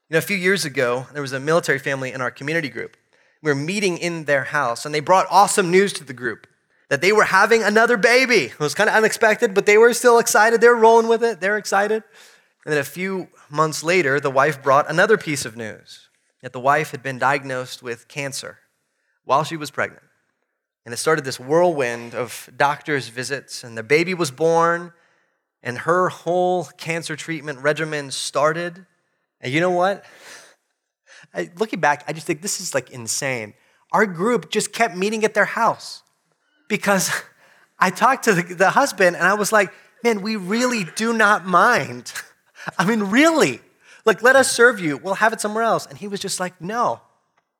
You 0.09 0.15
know, 0.15 0.17
a 0.19 0.21
few 0.21 0.37
years 0.37 0.65
ago, 0.65 1.07
there 1.13 1.21
was 1.21 1.33
a 1.33 1.39
military 1.39 1.79
family 1.79 2.11
in 2.11 2.21
our 2.21 2.31
community 2.31 2.69
group. 2.69 2.97
We 3.43 3.51
were 3.51 3.55
meeting 3.55 3.97
in 3.97 4.25
their 4.25 4.45
house, 4.45 4.85
and 4.85 4.93
they 4.93 4.99
brought 4.99 5.27
awesome 5.29 5.69
news 5.69 5.93
to 5.93 6.03
the 6.03 6.13
group 6.13 6.47
that 6.89 7.01
they 7.01 7.11
were 7.11 7.25
having 7.25 7.61
another 7.61 7.97
baby. 7.97 8.45
It 8.45 8.59
was 8.59 8.73
kind 8.73 8.89
of 8.89 8.95
unexpected, 8.95 9.53
but 9.53 9.65
they 9.65 9.77
were 9.77 9.93
still 9.93 10.17
excited. 10.17 10.59
They 10.59 10.67
were 10.67 10.75
rolling 10.75 11.07
with 11.07 11.23
it. 11.23 11.39
They're 11.39 11.57
excited. 11.57 12.03
And 12.65 12.73
then 12.73 12.79
a 12.79 12.83
few 12.83 13.29
months 13.49 13.83
later, 13.83 14.19
the 14.19 14.31
wife 14.31 14.61
brought 14.61 14.89
another 14.89 15.17
piece 15.17 15.45
of 15.45 15.55
news 15.55 16.09
that 16.41 16.51
the 16.51 16.59
wife 16.59 16.91
had 16.91 17.03
been 17.03 17.19
diagnosed 17.19 17.83
with 17.83 18.07
cancer 18.07 18.59
while 19.23 19.43
she 19.43 19.55
was 19.55 19.69
pregnant. 19.69 20.03
And 20.89 20.93
it 20.93 20.97
started 20.97 21.23
this 21.23 21.39
whirlwind 21.39 22.15
of 22.15 22.49
doctor's 22.57 23.09
visits, 23.09 23.63
and 23.63 23.77
the 23.77 23.83
baby 23.83 24.15
was 24.15 24.31
born, 24.31 24.91
and 25.61 25.77
her 25.77 26.09
whole 26.09 26.65
cancer 26.65 27.15
treatment 27.15 27.59
regimen 27.59 28.09
started. 28.09 28.87
And 29.39 29.53
you 29.53 29.59
know 29.59 29.69
what? 29.69 30.03
I, 31.31 31.51
looking 31.57 31.79
back, 31.79 32.03
I 32.07 32.13
just 32.13 32.25
think 32.25 32.41
this 32.41 32.59
is 32.59 32.73
like 32.73 32.89
insane. 32.89 33.53
Our 33.91 34.07
group 34.07 34.49
just 34.49 34.73
kept 34.73 34.97
meeting 34.97 35.23
at 35.23 35.35
their 35.35 35.45
house 35.45 36.01
because 36.67 37.11
I 37.79 37.91
talked 37.91 38.23
to 38.23 38.33
the, 38.33 38.55
the 38.55 38.71
husband 38.71 39.15
and 39.15 39.25
I 39.25 39.35
was 39.35 39.51
like, 39.51 39.71
man, 40.03 40.23
we 40.23 40.37
really 40.37 40.85
do 40.95 41.13
not 41.13 41.45
mind 41.45 42.11
I 42.77 42.85
mean, 42.85 43.03
really? 43.03 43.61
Like, 44.05 44.21
let 44.21 44.35
us 44.35 44.51
serve 44.51 44.79
you. 44.79 44.97
We'll 44.97 45.15
have 45.15 45.33
it 45.33 45.41
somewhere 45.41 45.63
else. 45.63 45.85
And 45.85 45.97
he 45.97 46.07
was 46.07 46.19
just 46.19 46.39
like, 46.39 46.59
no, 46.59 47.01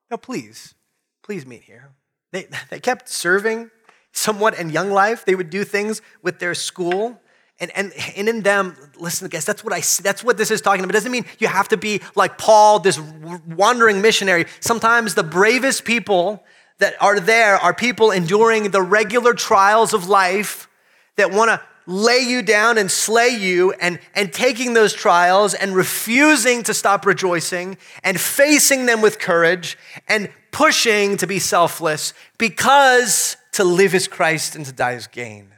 no, 0.10 0.18
please, 0.18 0.74
please 1.22 1.46
meet 1.46 1.64
here. 1.64 1.92
They, 2.32 2.48
they 2.70 2.80
kept 2.80 3.10
serving 3.10 3.72
somewhat 4.12 4.60
in 4.60 4.70
young 4.70 4.92
life. 4.92 5.26
They 5.26 5.36
would 5.36 5.50
do 5.50 5.64
things 5.64 6.02
with 6.22 6.40
their 6.40 6.54
school. 6.54 7.20
And, 7.60 7.72
and, 7.76 7.92
and 8.16 8.30
in 8.30 8.42
them, 8.42 8.76
listen, 8.98 9.28
guys, 9.28 9.46
that's 9.46 9.64
what 9.64 9.74
I 9.74 9.82
see. 9.82 10.02
That's 10.02 10.24
what 10.24 10.38
this 10.38 10.50
is 10.50 10.62
talking 10.62 10.84
about. 10.84 10.92
It 10.92 11.00
doesn't 11.00 11.12
mean 11.12 11.26
you 11.40 11.48
have 11.48 11.68
to 11.70 11.78
be 11.78 12.02
like 12.16 12.38
Paul, 12.38 12.80
this 12.80 13.00
wandering 13.00 14.02
missionary. 14.02 14.46
Sometimes 14.62 15.16
the 15.16 15.24
bravest 15.24 15.84
people 15.84 16.44
that 16.78 16.96
are 17.02 17.20
there 17.20 17.56
are 17.58 17.74
people 17.74 18.12
enduring 18.12 18.72
the 18.72 18.82
regular 18.82 19.34
trials 19.34 19.94
of 19.94 20.08
life 20.08 20.70
that 21.18 21.32
want 21.32 21.50
to 21.50 21.62
lay 21.86 22.20
you 22.20 22.42
down 22.42 22.78
and 22.78 22.90
slay 22.90 23.30
you 23.30 23.74
and, 23.74 24.00
and 24.16 24.32
taking 24.32 24.74
those 24.74 24.94
trials 24.94 25.54
and 25.54 25.76
refusing 25.76 26.64
to 26.64 26.74
stop 26.74 27.06
rejoicing 27.06 27.78
and 28.04 28.22
facing 28.22 28.86
them 28.86 29.02
with 29.02 29.20
courage 29.20 29.78
and 30.08 30.30
pushing 30.52 31.18
to 31.18 31.28
be 31.28 31.40
selfless 31.40 32.14
because 32.38 33.38
to 33.54 33.64
live 33.64 33.94
is 33.94 34.08
Christ 34.08 34.56
and 34.56 34.66
to 34.66 34.72
die 34.72 34.94
is 34.94 35.08
gain. 35.08 35.50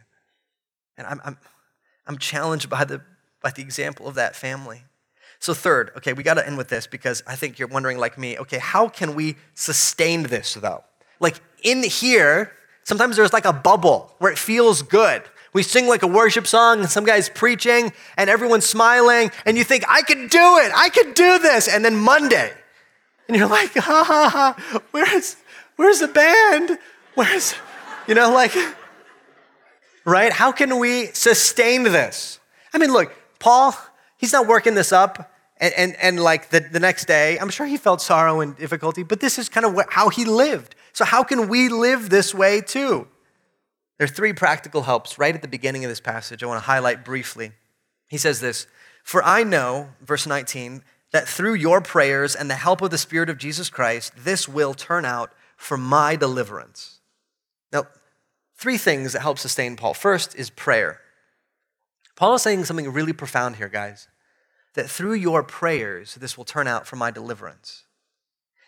And 0.97 1.07
I'm, 1.07 1.21
I'm, 1.23 1.37
I'm 2.07 2.17
challenged 2.17 2.69
by 2.69 2.83
the, 2.83 3.01
by 3.41 3.51
the 3.51 3.61
example 3.61 4.07
of 4.07 4.15
that 4.15 4.35
family. 4.35 4.83
So, 5.39 5.55
third, 5.55 5.91
okay, 5.97 6.13
we 6.13 6.21
got 6.21 6.35
to 6.35 6.45
end 6.45 6.57
with 6.57 6.69
this 6.69 6.85
because 6.85 7.23
I 7.25 7.35
think 7.35 7.57
you're 7.57 7.67
wondering, 7.67 7.97
like 7.97 8.17
me, 8.17 8.37
okay, 8.37 8.59
how 8.59 8.87
can 8.87 9.15
we 9.15 9.37
sustain 9.55 10.23
this 10.23 10.53
though? 10.53 10.83
Like 11.19 11.41
in 11.63 11.83
here, 11.83 12.51
sometimes 12.83 13.15
there's 13.15 13.33
like 13.33 13.45
a 13.45 13.53
bubble 13.53 14.13
where 14.19 14.31
it 14.31 14.37
feels 14.37 14.83
good. 14.83 15.23
We 15.53 15.63
sing 15.63 15.87
like 15.87 16.03
a 16.03 16.07
worship 16.07 16.47
song, 16.47 16.79
and 16.79 16.89
some 16.89 17.03
guy's 17.03 17.27
preaching, 17.27 17.91
and 18.17 18.29
everyone's 18.29 18.65
smiling, 18.65 19.31
and 19.45 19.57
you 19.57 19.63
think, 19.63 19.83
I 19.89 20.01
could 20.01 20.29
do 20.29 20.57
it, 20.59 20.71
I 20.73 20.89
could 20.89 21.13
do 21.13 21.39
this. 21.39 21.67
And 21.67 21.83
then 21.83 21.97
Monday, 21.97 22.53
and 23.31 23.39
you're 23.39 23.47
like, 23.47 23.73
ha 23.75 24.03
ha 24.05 24.29
ha, 24.29 24.81
where's, 24.91 25.37
where's 25.77 26.01
the 26.01 26.09
band? 26.09 26.77
Where's, 27.15 27.55
you 28.05 28.13
know, 28.13 28.29
like, 28.29 28.53
right? 30.03 30.33
How 30.33 30.51
can 30.51 30.79
we 30.79 31.05
sustain 31.13 31.83
this? 31.83 32.41
I 32.73 32.77
mean, 32.77 32.91
look, 32.91 33.13
Paul, 33.39 33.73
he's 34.17 34.33
not 34.33 34.47
working 34.47 34.73
this 34.73 34.91
up. 34.91 35.31
And, 35.61 35.73
and, 35.77 35.95
and 36.01 36.19
like 36.19 36.49
the, 36.49 36.59
the 36.59 36.81
next 36.81 37.05
day, 37.05 37.39
I'm 37.39 37.49
sure 37.49 37.65
he 37.65 37.77
felt 37.77 38.01
sorrow 38.01 38.41
and 38.41 38.57
difficulty, 38.57 39.01
but 39.01 39.21
this 39.21 39.39
is 39.39 39.47
kind 39.47 39.65
of 39.65 39.73
what, 39.73 39.87
how 39.91 40.09
he 40.09 40.25
lived. 40.25 40.75
So, 40.91 41.05
how 41.05 41.23
can 41.23 41.47
we 41.47 41.69
live 41.69 42.09
this 42.09 42.33
way 42.33 42.59
too? 42.59 43.07
There 43.97 44.03
are 44.03 44.09
three 44.09 44.33
practical 44.33 44.81
helps 44.81 45.17
right 45.17 45.33
at 45.33 45.41
the 45.41 45.47
beginning 45.47 45.85
of 45.85 45.89
this 45.89 46.01
passage 46.01 46.43
I 46.43 46.47
want 46.47 46.61
to 46.61 46.65
highlight 46.65 47.05
briefly. 47.05 47.53
He 48.09 48.17
says 48.17 48.41
this 48.41 48.67
For 49.05 49.23
I 49.23 49.43
know, 49.43 49.91
verse 50.01 50.27
19, 50.27 50.83
that 51.11 51.27
through 51.27 51.55
your 51.55 51.81
prayers 51.81 52.35
and 52.35 52.49
the 52.49 52.55
help 52.55 52.81
of 52.81 52.89
the 52.89 52.97
Spirit 52.97 53.29
of 53.29 53.37
Jesus 53.37 53.69
Christ, 53.69 54.13
this 54.17 54.47
will 54.47 54.73
turn 54.73 55.05
out 55.05 55.31
for 55.57 55.77
my 55.77 56.15
deliverance. 56.15 56.99
Now, 57.71 57.85
three 58.55 58.77
things 58.77 59.13
that 59.13 59.21
help 59.21 59.37
sustain 59.37 59.75
Paul. 59.75 59.93
First 59.93 60.35
is 60.35 60.49
prayer. 60.49 61.01
Paul 62.15 62.35
is 62.35 62.41
saying 62.41 62.65
something 62.65 62.91
really 62.91 63.13
profound 63.13 63.57
here, 63.57 63.69
guys 63.69 64.07
that 64.73 64.89
through 64.89 65.13
your 65.13 65.43
prayers, 65.43 66.15
this 66.15 66.37
will 66.37 66.45
turn 66.45 66.67
out 66.67 66.87
for 66.87 66.95
my 66.95 67.11
deliverance. 67.11 67.83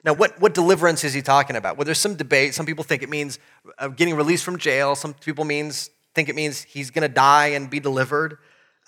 Now, 0.04 0.14
what, 0.14 0.40
what 0.42 0.54
deliverance 0.54 1.04
is 1.06 1.14
he 1.14 1.22
talking 1.22 1.56
about? 1.56 1.78
Well, 1.78 1.86
there's 1.86 2.00
some 2.00 2.16
debate. 2.16 2.54
Some 2.54 2.66
people 2.66 2.84
think 2.84 3.04
it 3.04 3.10
means 3.10 3.40
uh, 3.78 3.88
getting 3.88 4.16
released 4.16 4.44
from 4.44 4.58
jail. 4.58 4.96
Some 4.96 5.14
people 5.14 5.46
means, 5.46 5.90
think 6.14 6.28
it 6.28 6.36
means 6.36 6.64
he's 6.64 6.92
going 6.92 7.08
to 7.08 7.14
die 7.14 7.48
and 7.48 7.70
be 7.70 7.80
delivered. 7.80 8.38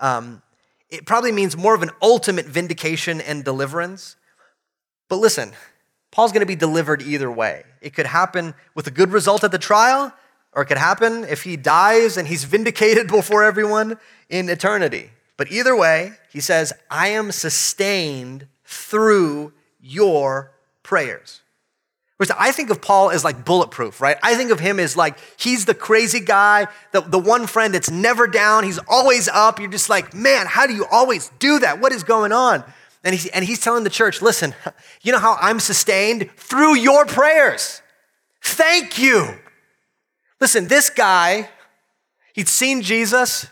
Um, 0.02 0.42
it 0.96 1.06
probably 1.06 1.32
means 1.32 1.56
more 1.56 1.76
of 1.76 1.84
an 1.84 1.92
ultimate 2.02 2.46
vindication 2.46 3.22
and 3.22 3.44
deliverance. 3.44 4.16
But 5.10 5.18
listen, 5.18 5.52
Paul's 6.12 6.32
going 6.32 6.42
to 6.42 6.48
be 6.48 6.56
delivered 6.56 7.02
either 7.02 7.30
way. 7.30 7.64
It 7.82 7.94
could 7.94 8.06
happen 8.08 8.56
with 8.74 8.88
a 8.88 8.92
good 8.92 9.12
result 9.12 9.44
at 9.44 9.52
the 9.52 9.58
trial, 9.58 10.14
or 10.54 10.64
it 10.64 10.66
could 10.66 10.78
happen 10.78 11.26
if 11.26 11.44
he 11.44 11.58
dies 11.58 12.18
and 12.18 12.28
he's 12.28 12.44
vindicated 12.56 13.08
before 13.08 13.44
everyone 13.44 13.98
in 14.30 14.50
eternity. 14.50 15.12
But 15.38 15.52
either 15.52 15.76
way, 15.76 16.14
he 16.32 16.40
says, 16.40 16.74
I 16.90 17.10
am 17.10 17.32
sustained 17.32 18.48
through 18.64 19.54
your 19.82 20.54
prayers. 20.82 21.42
Which 22.18 22.30
I 22.38 22.52
think 22.54 22.70
of 22.70 22.82
Paul 22.82 23.12
as 23.12 23.26
like 23.26 23.44
bulletproof, 23.44 24.00
right? 24.00 24.18
I 24.24 24.36
think 24.36 24.52
of 24.52 24.60
him 24.60 24.80
as 24.80 24.96
like 24.96 25.18
he's 25.38 25.66
the 25.66 25.74
crazy 25.74 26.22
guy, 26.22 26.68
the, 26.94 27.02
the 27.02 27.20
one 27.20 27.46
friend 27.46 27.74
that's 27.74 27.92
never 27.92 28.26
down, 28.26 28.64
he's 28.64 28.80
always 28.88 29.28
up. 29.28 29.60
You're 29.60 29.70
just 29.70 29.90
like, 29.90 30.14
man, 30.14 30.46
how 30.48 30.66
do 30.66 30.74
you 30.74 30.86
always 30.90 31.30
do 31.40 31.60
that? 31.60 31.82
What 31.82 31.92
is 31.92 32.04
going 32.04 32.32
on? 32.32 32.64
And 33.04 33.14
he's, 33.14 33.28
and 33.28 33.44
he's 33.44 33.60
telling 33.60 33.84
the 33.84 33.90
church, 33.90 34.22
listen, 34.22 34.56
you 35.02 35.12
know 35.12 35.20
how 35.20 35.38
I'm 35.42 35.60
sustained? 35.60 36.32
Through 36.38 36.78
your 36.78 37.06
prayers. 37.06 37.82
Thank 38.42 38.98
you. 38.98 39.36
Listen, 40.40 40.68
this 40.68 40.90
guy, 40.90 41.50
he'd 42.34 42.48
seen 42.48 42.82
Jesus, 42.82 43.48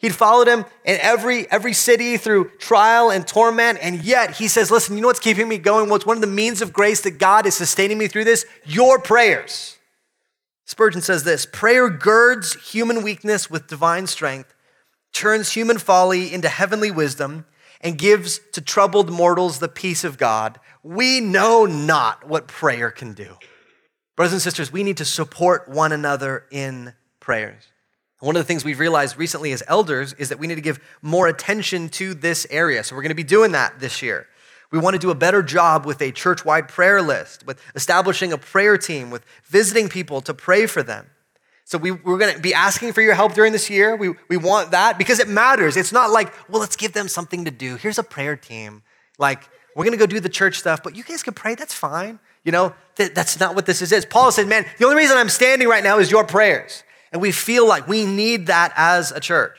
He'd 0.00 0.14
followed 0.14 0.48
him 0.48 0.64
in 0.84 0.98
every, 1.00 1.50
every 1.50 1.74
city 1.74 2.16
through 2.16 2.52
trial 2.58 3.10
and 3.10 3.28
torment. 3.28 3.78
And 3.82 4.02
yet 4.02 4.36
he 4.36 4.48
says, 4.48 4.70
listen, 4.70 4.96
you 4.96 5.02
know 5.02 5.08
what's 5.08 5.20
keeping 5.20 5.46
me 5.46 5.58
going? 5.58 5.90
What's 5.90 6.06
one 6.06 6.16
of 6.16 6.22
the 6.22 6.26
means 6.26 6.62
of 6.62 6.72
grace 6.72 7.02
that 7.02 7.18
God 7.18 7.44
is 7.44 7.54
sustaining 7.54 7.98
me 7.98 8.08
through 8.08 8.24
this? 8.24 8.46
Your 8.64 8.98
prayers. 8.98 9.76
Spurgeon 10.64 11.02
says 11.02 11.24
this 11.24 11.44
prayer 11.44 11.90
girds 11.90 12.54
human 12.70 13.02
weakness 13.02 13.50
with 13.50 13.66
divine 13.66 14.06
strength, 14.06 14.54
turns 15.12 15.52
human 15.52 15.76
folly 15.76 16.32
into 16.32 16.48
heavenly 16.48 16.90
wisdom, 16.90 17.44
and 17.82 17.98
gives 17.98 18.40
to 18.52 18.62
troubled 18.62 19.10
mortals 19.10 19.58
the 19.58 19.68
peace 19.68 20.02
of 20.04 20.16
God. 20.16 20.58
We 20.82 21.20
know 21.20 21.66
not 21.66 22.26
what 22.26 22.48
prayer 22.48 22.90
can 22.90 23.12
do. 23.12 23.36
Brothers 24.16 24.32
and 24.32 24.42
sisters, 24.42 24.72
we 24.72 24.82
need 24.82 24.96
to 24.98 25.04
support 25.04 25.68
one 25.68 25.92
another 25.92 26.46
in 26.50 26.94
prayers. 27.20 27.69
One 28.20 28.36
of 28.36 28.40
the 28.40 28.46
things 28.46 28.64
we've 28.64 28.78
realized 28.78 29.16
recently 29.16 29.52
as 29.52 29.62
elders 29.66 30.12
is 30.14 30.28
that 30.28 30.38
we 30.38 30.46
need 30.46 30.56
to 30.56 30.60
give 30.60 30.78
more 31.02 31.26
attention 31.26 31.88
to 31.90 32.14
this 32.14 32.46
area. 32.50 32.84
So 32.84 32.94
we're 32.94 33.02
going 33.02 33.10
to 33.10 33.14
be 33.14 33.22
doing 33.22 33.52
that 33.52 33.80
this 33.80 34.02
year. 34.02 34.26
We 34.70 34.78
want 34.78 34.94
to 34.94 35.00
do 35.00 35.10
a 35.10 35.14
better 35.14 35.42
job 35.42 35.84
with 35.84 36.00
a 36.00 36.12
church 36.12 36.44
wide 36.44 36.68
prayer 36.68 37.02
list, 37.02 37.44
with 37.46 37.60
establishing 37.74 38.32
a 38.32 38.38
prayer 38.38 38.78
team, 38.78 39.10
with 39.10 39.24
visiting 39.44 39.88
people 39.88 40.20
to 40.20 40.34
pray 40.34 40.66
for 40.66 40.82
them. 40.82 41.10
So 41.64 41.78
we, 41.78 41.92
we're 41.92 42.18
going 42.18 42.34
to 42.34 42.40
be 42.40 42.52
asking 42.52 42.92
for 42.92 43.00
your 43.00 43.14
help 43.14 43.34
during 43.34 43.52
this 43.52 43.70
year. 43.70 43.96
We, 43.96 44.14
we 44.28 44.36
want 44.36 44.72
that 44.72 44.98
because 44.98 45.18
it 45.18 45.28
matters. 45.28 45.76
It's 45.76 45.92
not 45.92 46.10
like, 46.10 46.32
well, 46.48 46.60
let's 46.60 46.76
give 46.76 46.92
them 46.92 47.08
something 47.08 47.44
to 47.46 47.50
do. 47.50 47.76
Here's 47.76 47.98
a 47.98 48.02
prayer 48.02 48.36
team. 48.36 48.82
Like, 49.18 49.48
we're 49.74 49.84
going 49.84 49.96
to 49.96 49.98
go 49.98 50.06
do 50.06 50.20
the 50.20 50.28
church 50.28 50.58
stuff, 50.58 50.82
but 50.82 50.96
you 50.96 51.04
guys 51.04 51.22
can 51.22 51.34
pray. 51.34 51.54
That's 51.54 51.74
fine. 51.74 52.18
You 52.44 52.52
know, 52.52 52.74
th- 52.96 53.14
that's 53.14 53.38
not 53.38 53.54
what 53.54 53.66
this 53.66 53.80
is. 53.80 54.04
Paul 54.04 54.32
said, 54.32 54.48
man, 54.48 54.66
the 54.78 54.84
only 54.84 54.96
reason 54.96 55.16
I'm 55.16 55.28
standing 55.28 55.68
right 55.68 55.84
now 55.84 55.98
is 55.98 56.10
your 56.10 56.24
prayers. 56.24 56.82
And 57.12 57.20
we 57.20 57.32
feel 57.32 57.66
like 57.66 57.88
we 57.88 58.06
need 58.06 58.46
that 58.46 58.72
as 58.76 59.10
a 59.12 59.20
church. 59.20 59.56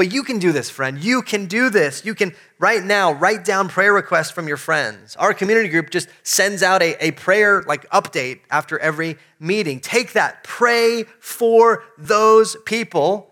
But 0.00 0.12
you 0.12 0.22
can 0.22 0.38
do 0.38 0.50
this, 0.50 0.70
friend. 0.70 0.98
You 0.98 1.20
can 1.20 1.44
do 1.44 1.68
this. 1.68 2.06
You 2.06 2.14
can 2.14 2.34
right 2.58 2.82
now 2.82 3.12
write 3.12 3.44
down 3.44 3.68
prayer 3.68 3.92
requests 3.92 4.30
from 4.30 4.48
your 4.48 4.56
friends. 4.56 5.14
Our 5.16 5.34
community 5.34 5.68
group 5.68 5.90
just 5.90 6.08
sends 6.22 6.62
out 6.62 6.82
a, 6.82 6.96
a 7.04 7.10
prayer 7.10 7.62
like 7.66 7.88
update 7.90 8.40
after 8.50 8.78
every 8.78 9.18
meeting. 9.38 9.78
Take 9.78 10.14
that, 10.14 10.42
pray 10.42 11.04
for 11.18 11.84
those 11.98 12.56
people. 12.64 13.30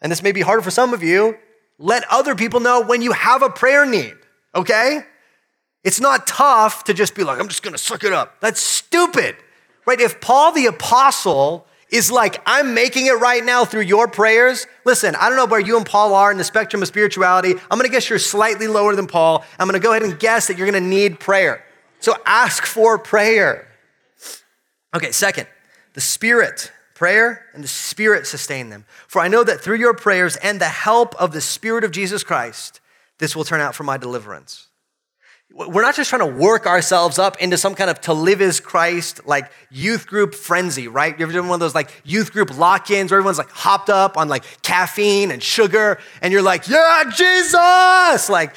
And 0.00 0.12
this 0.12 0.22
may 0.22 0.30
be 0.30 0.42
hard 0.42 0.62
for 0.62 0.70
some 0.70 0.94
of 0.94 1.02
you. 1.02 1.38
Let 1.76 2.04
other 2.08 2.36
people 2.36 2.60
know 2.60 2.82
when 2.82 3.02
you 3.02 3.10
have 3.10 3.42
a 3.42 3.50
prayer 3.50 3.84
need, 3.84 4.14
okay? 4.54 5.00
It's 5.82 6.00
not 6.00 6.28
tough 6.28 6.84
to 6.84 6.94
just 6.94 7.16
be 7.16 7.24
like, 7.24 7.40
I'm 7.40 7.48
just 7.48 7.64
gonna 7.64 7.78
suck 7.78 8.04
it 8.04 8.12
up. 8.12 8.40
That's 8.40 8.60
stupid, 8.60 9.34
right? 9.86 10.00
If 10.00 10.20
Paul 10.20 10.52
the 10.52 10.66
apostle 10.66 11.66
is 11.90 12.10
like, 12.10 12.42
I'm 12.46 12.74
making 12.74 13.06
it 13.06 13.18
right 13.20 13.44
now 13.44 13.64
through 13.64 13.82
your 13.82 14.08
prayers. 14.08 14.66
Listen, 14.84 15.14
I 15.14 15.28
don't 15.28 15.36
know 15.36 15.46
where 15.46 15.60
you 15.60 15.76
and 15.76 15.86
Paul 15.86 16.14
are 16.14 16.30
in 16.30 16.38
the 16.38 16.44
spectrum 16.44 16.82
of 16.82 16.88
spirituality. 16.88 17.54
I'm 17.70 17.78
gonna 17.78 17.88
guess 17.88 18.10
you're 18.10 18.18
slightly 18.18 18.66
lower 18.66 18.96
than 18.96 19.06
Paul. 19.06 19.44
I'm 19.58 19.66
gonna 19.66 19.78
go 19.78 19.92
ahead 19.92 20.02
and 20.02 20.18
guess 20.18 20.48
that 20.48 20.58
you're 20.58 20.66
gonna 20.66 20.80
need 20.80 21.20
prayer. 21.20 21.64
So 22.00 22.16
ask 22.26 22.64
for 22.64 22.98
prayer. 22.98 23.68
Okay, 24.94 25.12
second, 25.12 25.46
the 25.94 26.00
Spirit. 26.00 26.72
Prayer 26.94 27.44
and 27.52 27.62
the 27.62 27.68
Spirit 27.68 28.26
sustain 28.26 28.70
them. 28.70 28.86
For 29.06 29.20
I 29.20 29.28
know 29.28 29.44
that 29.44 29.60
through 29.60 29.76
your 29.76 29.92
prayers 29.92 30.36
and 30.36 30.58
the 30.58 30.64
help 30.64 31.14
of 31.16 31.32
the 31.32 31.42
Spirit 31.42 31.84
of 31.84 31.90
Jesus 31.90 32.24
Christ, 32.24 32.80
this 33.18 33.36
will 33.36 33.44
turn 33.44 33.60
out 33.60 33.74
for 33.74 33.84
my 33.84 33.98
deliverance. 33.98 34.65
We're 35.56 35.80
not 35.80 35.96
just 35.96 36.10
trying 36.10 36.20
to 36.20 36.38
work 36.38 36.66
ourselves 36.66 37.18
up 37.18 37.40
into 37.40 37.56
some 37.56 37.74
kind 37.74 37.88
of 37.88 37.98
to 38.02 38.12
live 38.12 38.42
as 38.42 38.60
Christ, 38.60 39.26
like 39.26 39.50
youth 39.70 40.06
group 40.06 40.34
frenzy, 40.34 40.86
right? 40.86 41.18
You 41.18 41.24
ever 41.24 41.32
done 41.32 41.48
one 41.48 41.54
of 41.54 41.60
those 41.60 41.74
like 41.74 41.90
youth 42.04 42.30
group 42.30 42.58
lock 42.58 42.90
ins 42.90 43.10
where 43.10 43.18
everyone's 43.18 43.38
like 43.38 43.50
hopped 43.50 43.88
up 43.88 44.18
on 44.18 44.28
like 44.28 44.44
caffeine 44.60 45.30
and 45.30 45.42
sugar, 45.42 45.98
and 46.20 46.30
you're 46.30 46.42
like, 46.42 46.68
yeah, 46.68 47.04
Jesus! 47.10 48.28
Like, 48.28 48.54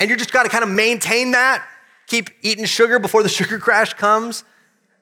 and 0.00 0.10
you 0.10 0.16
just 0.16 0.32
got 0.32 0.42
to 0.42 0.48
kind 0.48 0.64
of 0.64 0.70
maintain 0.70 1.30
that, 1.30 1.64
keep 2.08 2.28
eating 2.42 2.64
sugar 2.64 2.98
before 2.98 3.22
the 3.22 3.28
sugar 3.28 3.60
crash 3.60 3.94
comes. 3.94 4.42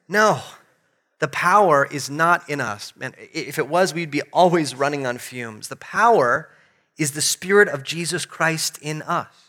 No, 0.07 0.41
the 1.17 1.27
power 1.27 1.87
is 1.89 2.07
not 2.07 2.47
in 2.51 2.61
us. 2.61 2.93
Man, 2.95 3.15
if 3.17 3.57
it 3.57 3.67
was, 3.67 3.95
we'd 3.95 4.11
be 4.11 4.21
always 4.31 4.75
running 4.75 5.07
on 5.07 5.17
fumes. 5.17 5.69
The 5.69 5.75
power 5.75 6.49
is 6.99 7.13
the 7.13 7.21
Spirit 7.21 7.67
of 7.67 7.81
Jesus 7.81 8.27
Christ 8.27 8.77
in 8.79 9.01
us. 9.01 9.40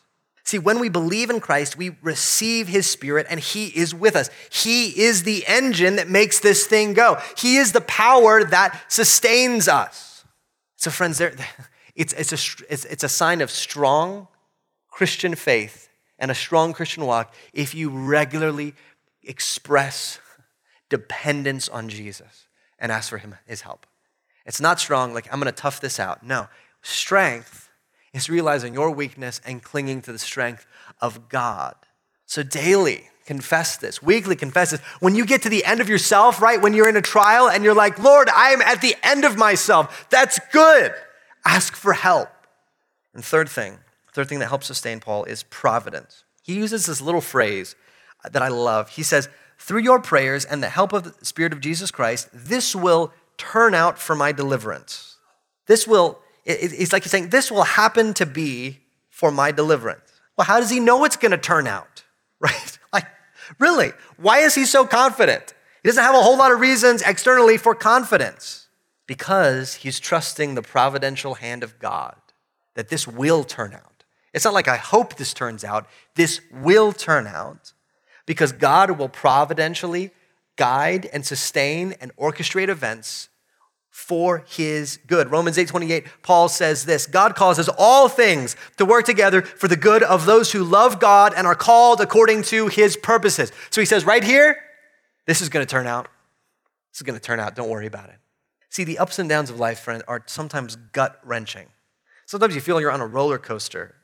See, 0.44 0.58
when 0.58 0.80
we 0.80 0.88
believe 0.88 1.30
in 1.30 1.40
Christ, 1.40 1.76
we 1.76 1.96
receive 2.02 2.66
his 2.66 2.86
spirit 2.88 3.26
and 3.30 3.38
he 3.38 3.66
is 3.66 3.94
with 3.94 4.16
us. 4.16 4.28
He 4.50 4.88
is 5.00 5.22
the 5.22 5.44
engine 5.46 5.96
that 5.96 6.08
makes 6.08 6.40
this 6.40 6.66
thing 6.66 6.94
go. 6.94 7.18
He 7.38 7.56
is 7.56 7.72
the 7.72 7.80
power 7.80 8.42
that 8.44 8.80
sustains 8.88 9.68
us. 9.68 10.24
So, 10.76 10.90
friends, 10.90 11.18
there, 11.18 11.34
it's, 11.94 12.12
it's, 12.14 12.32
a, 12.32 12.72
it's, 12.72 12.84
it's 12.86 13.04
a 13.04 13.08
sign 13.08 13.40
of 13.40 13.50
strong 13.50 14.26
Christian 14.90 15.34
faith 15.36 15.88
and 16.18 16.30
a 16.30 16.34
strong 16.34 16.72
Christian 16.72 17.06
walk 17.06 17.34
if 17.52 17.74
you 17.74 17.88
regularly 17.88 18.74
express 19.22 20.18
dependence 20.88 21.68
on 21.68 21.88
Jesus 21.88 22.48
and 22.78 22.90
ask 22.90 23.08
for 23.08 23.18
him, 23.18 23.36
his 23.46 23.60
help. 23.60 23.86
It's 24.44 24.60
not 24.60 24.80
strong, 24.80 25.14
like, 25.14 25.32
I'm 25.32 25.38
gonna 25.38 25.52
tough 25.52 25.80
this 25.80 26.00
out. 26.00 26.24
No, 26.24 26.48
strength 26.82 27.70
is 28.12 28.28
realizing 28.28 28.74
your 28.74 28.90
weakness 28.90 29.40
and 29.44 29.62
clinging 29.62 30.02
to 30.02 30.12
the 30.12 30.18
strength 30.18 30.66
of 31.00 31.28
God. 31.28 31.74
So 32.26 32.42
daily, 32.42 33.08
confess 33.26 33.76
this. 33.76 34.02
Weekly, 34.02 34.36
confess 34.36 34.72
this. 34.72 34.80
When 35.00 35.14
you 35.14 35.24
get 35.24 35.42
to 35.42 35.48
the 35.48 35.64
end 35.64 35.80
of 35.80 35.88
yourself, 35.88 36.40
right? 36.40 36.60
When 36.60 36.74
you're 36.74 36.88
in 36.88 36.96
a 36.96 37.02
trial 37.02 37.48
and 37.48 37.64
you're 37.64 37.74
like, 37.74 37.98
Lord, 37.98 38.28
I'm 38.34 38.60
at 38.62 38.80
the 38.80 38.94
end 39.02 39.24
of 39.24 39.36
myself. 39.36 40.06
That's 40.10 40.38
good. 40.52 40.92
Ask 41.44 41.74
for 41.74 41.92
help. 41.92 42.28
And 43.14 43.24
third 43.24 43.48
thing, 43.48 43.78
third 44.12 44.28
thing 44.28 44.38
that 44.38 44.48
helps 44.48 44.66
sustain 44.66 45.00
Paul 45.00 45.24
is 45.24 45.42
providence. 45.44 46.24
He 46.42 46.54
uses 46.54 46.86
this 46.86 47.00
little 47.00 47.20
phrase 47.20 47.76
that 48.30 48.42
I 48.42 48.48
love. 48.48 48.90
He 48.90 49.02
says, 49.02 49.28
through 49.58 49.80
your 49.82 50.00
prayers 50.00 50.44
and 50.44 50.62
the 50.62 50.68
help 50.68 50.92
of 50.92 51.04
the 51.04 51.24
Spirit 51.24 51.52
of 51.52 51.60
Jesus 51.60 51.90
Christ, 51.90 52.28
this 52.32 52.74
will 52.74 53.12
turn 53.38 53.74
out 53.74 53.98
for 53.98 54.16
my 54.16 54.32
deliverance. 54.32 55.16
This 55.66 55.86
will, 55.86 56.18
it's 56.44 56.92
like 56.92 57.02
he's 57.04 57.12
saying, 57.12 57.28
this 57.28 57.50
will 57.50 57.62
happen 57.62 58.14
to 58.14 58.26
be 58.26 58.80
for 59.10 59.30
my 59.30 59.52
deliverance. 59.52 60.20
Well, 60.36 60.46
how 60.46 60.58
does 60.60 60.70
he 60.70 60.80
know 60.80 61.04
it's 61.04 61.16
going 61.16 61.32
to 61.32 61.38
turn 61.38 61.66
out? 61.66 62.04
Right? 62.42 62.78
Like, 62.92 63.06
really? 63.60 63.92
Why 64.16 64.38
is 64.38 64.56
he 64.56 64.64
so 64.64 64.84
confident? 64.84 65.54
He 65.80 65.88
doesn't 65.88 66.02
have 66.02 66.16
a 66.16 66.20
whole 66.20 66.36
lot 66.36 66.50
of 66.50 66.58
reasons 66.58 67.00
externally 67.00 67.56
for 67.56 67.72
confidence 67.72 68.66
because 69.06 69.74
he's 69.74 70.00
trusting 70.00 70.56
the 70.56 70.62
providential 70.62 71.34
hand 71.34 71.62
of 71.62 71.78
God 71.78 72.16
that 72.74 72.88
this 72.88 73.06
will 73.06 73.44
turn 73.44 73.74
out. 73.74 74.02
It's 74.34 74.44
not 74.44 74.54
like 74.54 74.66
I 74.66 74.76
hope 74.76 75.14
this 75.14 75.32
turns 75.32 75.62
out, 75.62 75.86
this 76.16 76.40
will 76.50 76.92
turn 76.92 77.28
out 77.28 77.72
because 78.26 78.50
God 78.50 78.98
will 78.98 79.08
providentially 79.08 80.10
guide 80.56 81.08
and 81.12 81.24
sustain 81.24 81.94
and 82.00 82.14
orchestrate 82.16 82.68
events 82.68 83.28
for 83.92 84.42
his 84.48 84.98
good. 85.06 85.30
Romans 85.30 85.58
8:28 85.58 86.06
Paul 86.22 86.48
says 86.48 86.86
this, 86.86 87.06
God 87.06 87.36
causes 87.36 87.68
all 87.76 88.08
things 88.08 88.56
to 88.78 88.86
work 88.86 89.04
together 89.04 89.42
for 89.42 89.68
the 89.68 89.76
good 89.76 90.02
of 90.02 90.24
those 90.24 90.50
who 90.50 90.64
love 90.64 90.98
God 90.98 91.34
and 91.36 91.46
are 91.46 91.54
called 91.54 92.00
according 92.00 92.42
to 92.44 92.68
his 92.68 92.96
purposes. 92.96 93.52
So 93.70 93.82
he 93.82 93.84
says 93.84 94.06
right 94.06 94.24
here, 94.24 94.56
this 95.26 95.42
is 95.42 95.50
going 95.50 95.64
to 95.64 95.70
turn 95.70 95.86
out. 95.86 96.08
This 96.90 97.00
is 97.00 97.02
going 97.02 97.18
to 97.18 97.24
turn 97.24 97.38
out. 97.38 97.54
Don't 97.54 97.68
worry 97.68 97.86
about 97.86 98.08
it. 98.08 98.16
See, 98.70 98.84
the 98.84 98.98
ups 98.98 99.18
and 99.18 99.28
downs 99.28 99.50
of 99.50 99.60
life, 99.60 99.80
friend, 99.80 100.02
are 100.08 100.22
sometimes 100.26 100.76
gut-wrenching. 100.76 101.68
Sometimes 102.24 102.54
you 102.54 102.62
feel 102.62 102.80
you're 102.80 102.90
on 102.90 103.02
a 103.02 103.06
roller 103.06 103.38
coaster 103.38 103.94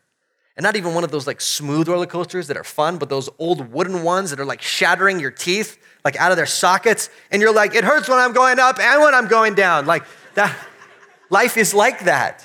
and 0.59 0.65
not 0.65 0.75
even 0.75 0.93
one 0.93 1.05
of 1.05 1.13
those 1.13 1.29
like 1.29 1.41
smooth 1.41 1.87
roller 1.87 2.05
coasters 2.05 2.49
that 2.49 2.57
are 2.57 2.65
fun, 2.65 2.99
but 2.99 3.09
those 3.09 3.29
old 3.39 3.73
wooden 3.73 4.03
ones 4.03 4.31
that 4.31 4.41
are 4.41 4.45
like 4.45 4.61
shattering 4.61 5.21
your 5.21 5.31
teeth, 5.31 5.79
like 6.05 6.17
out 6.17 6.33
of 6.33 6.37
their 6.37 6.47
sockets. 6.47 7.11
And 7.31 7.41
you're 7.41 7.55
like, 7.55 7.77
it 7.77 7.85
hurts 7.85 8.09
when 8.09 8.19
I'm 8.19 8.33
going 8.33 8.59
up 8.59 8.81
and 8.81 9.01
when 9.01 9.15
I'm 9.15 9.29
going 9.29 9.55
down. 9.55 9.87
Like 9.87 10.03
that, 10.35 10.57
life 11.31 11.57
is 11.57 11.75
like 11.75 12.07
that. 12.07 12.45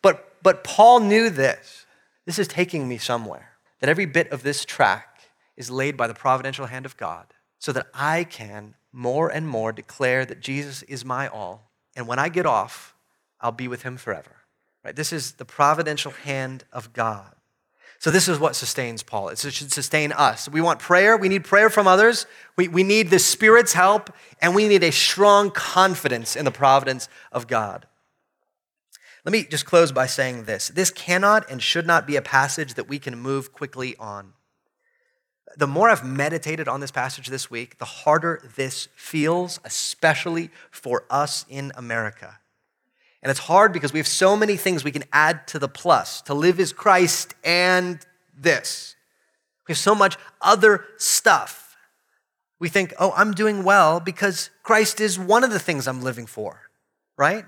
But, 0.00 0.42
but 0.42 0.64
Paul 0.64 1.00
knew 1.00 1.28
this. 1.28 1.84
This 2.24 2.38
is 2.38 2.48
taking 2.48 2.88
me 2.88 2.96
somewhere. 2.96 3.50
That 3.80 3.90
every 3.90 4.06
bit 4.06 4.32
of 4.32 4.42
this 4.42 4.64
track 4.64 5.20
is 5.54 5.70
laid 5.70 5.98
by 5.98 6.06
the 6.06 6.14
providential 6.14 6.64
hand 6.64 6.86
of 6.86 6.96
God 6.96 7.26
so 7.58 7.72
that 7.72 7.88
I 7.92 8.24
can 8.24 8.74
more 8.90 9.28
and 9.28 9.46
more 9.46 9.70
declare 9.70 10.24
that 10.24 10.40
Jesus 10.40 10.82
is 10.84 11.04
my 11.04 11.28
all. 11.28 11.70
And 11.94 12.08
when 12.08 12.18
I 12.18 12.30
get 12.30 12.46
off, 12.46 12.94
I'll 13.38 13.52
be 13.52 13.68
with 13.68 13.82
him 13.82 13.98
forever. 13.98 14.36
Right? 14.82 14.96
This 14.96 15.12
is 15.12 15.32
the 15.32 15.44
providential 15.44 16.12
hand 16.12 16.64
of 16.72 16.94
God. 16.94 17.34
So, 18.00 18.10
this 18.10 18.28
is 18.28 18.38
what 18.38 18.56
sustains 18.56 19.02
Paul. 19.02 19.28
It 19.28 19.38
should 19.38 19.70
sustain 19.70 20.10
us. 20.12 20.48
We 20.48 20.62
want 20.62 20.80
prayer. 20.80 21.18
We 21.18 21.28
need 21.28 21.44
prayer 21.44 21.68
from 21.68 21.86
others. 21.86 22.24
We, 22.56 22.66
we 22.66 22.82
need 22.82 23.10
the 23.10 23.18
Spirit's 23.18 23.74
help, 23.74 24.10
and 24.40 24.54
we 24.54 24.66
need 24.68 24.82
a 24.82 24.90
strong 24.90 25.50
confidence 25.50 26.34
in 26.34 26.46
the 26.46 26.50
providence 26.50 27.10
of 27.30 27.46
God. 27.46 27.86
Let 29.26 29.32
me 29.32 29.44
just 29.44 29.66
close 29.66 29.92
by 29.92 30.06
saying 30.06 30.44
this 30.44 30.68
this 30.68 30.90
cannot 30.90 31.50
and 31.50 31.62
should 31.62 31.86
not 31.86 32.06
be 32.06 32.16
a 32.16 32.22
passage 32.22 32.72
that 32.74 32.88
we 32.88 32.98
can 32.98 33.18
move 33.18 33.52
quickly 33.52 33.94
on. 33.98 34.32
The 35.58 35.66
more 35.66 35.90
I've 35.90 36.04
meditated 36.04 36.68
on 36.68 36.80
this 36.80 36.90
passage 36.90 37.26
this 37.26 37.50
week, 37.50 37.76
the 37.76 37.84
harder 37.84 38.40
this 38.56 38.88
feels, 38.96 39.60
especially 39.62 40.48
for 40.70 41.04
us 41.10 41.44
in 41.50 41.70
America. 41.76 42.38
And 43.22 43.30
it's 43.30 43.40
hard 43.40 43.72
because 43.72 43.92
we 43.92 43.98
have 43.98 44.06
so 44.06 44.36
many 44.36 44.56
things 44.56 44.82
we 44.82 44.92
can 44.92 45.04
add 45.12 45.46
to 45.48 45.58
the 45.58 45.68
plus. 45.68 46.22
To 46.22 46.34
live 46.34 46.58
is 46.58 46.72
Christ 46.72 47.34
and 47.44 48.04
this. 48.36 48.96
We 49.68 49.72
have 49.72 49.78
so 49.78 49.94
much 49.94 50.16
other 50.40 50.84
stuff. 50.96 51.76
We 52.58 52.68
think, 52.68 52.94
oh, 52.98 53.12
I'm 53.16 53.32
doing 53.32 53.62
well 53.62 54.00
because 54.00 54.50
Christ 54.62 55.00
is 55.00 55.18
one 55.18 55.44
of 55.44 55.50
the 55.50 55.58
things 55.58 55.86
I'm 55.86 56.02
living 56.02 56.26
for, 56.26 56.62
right? 57.16 57.44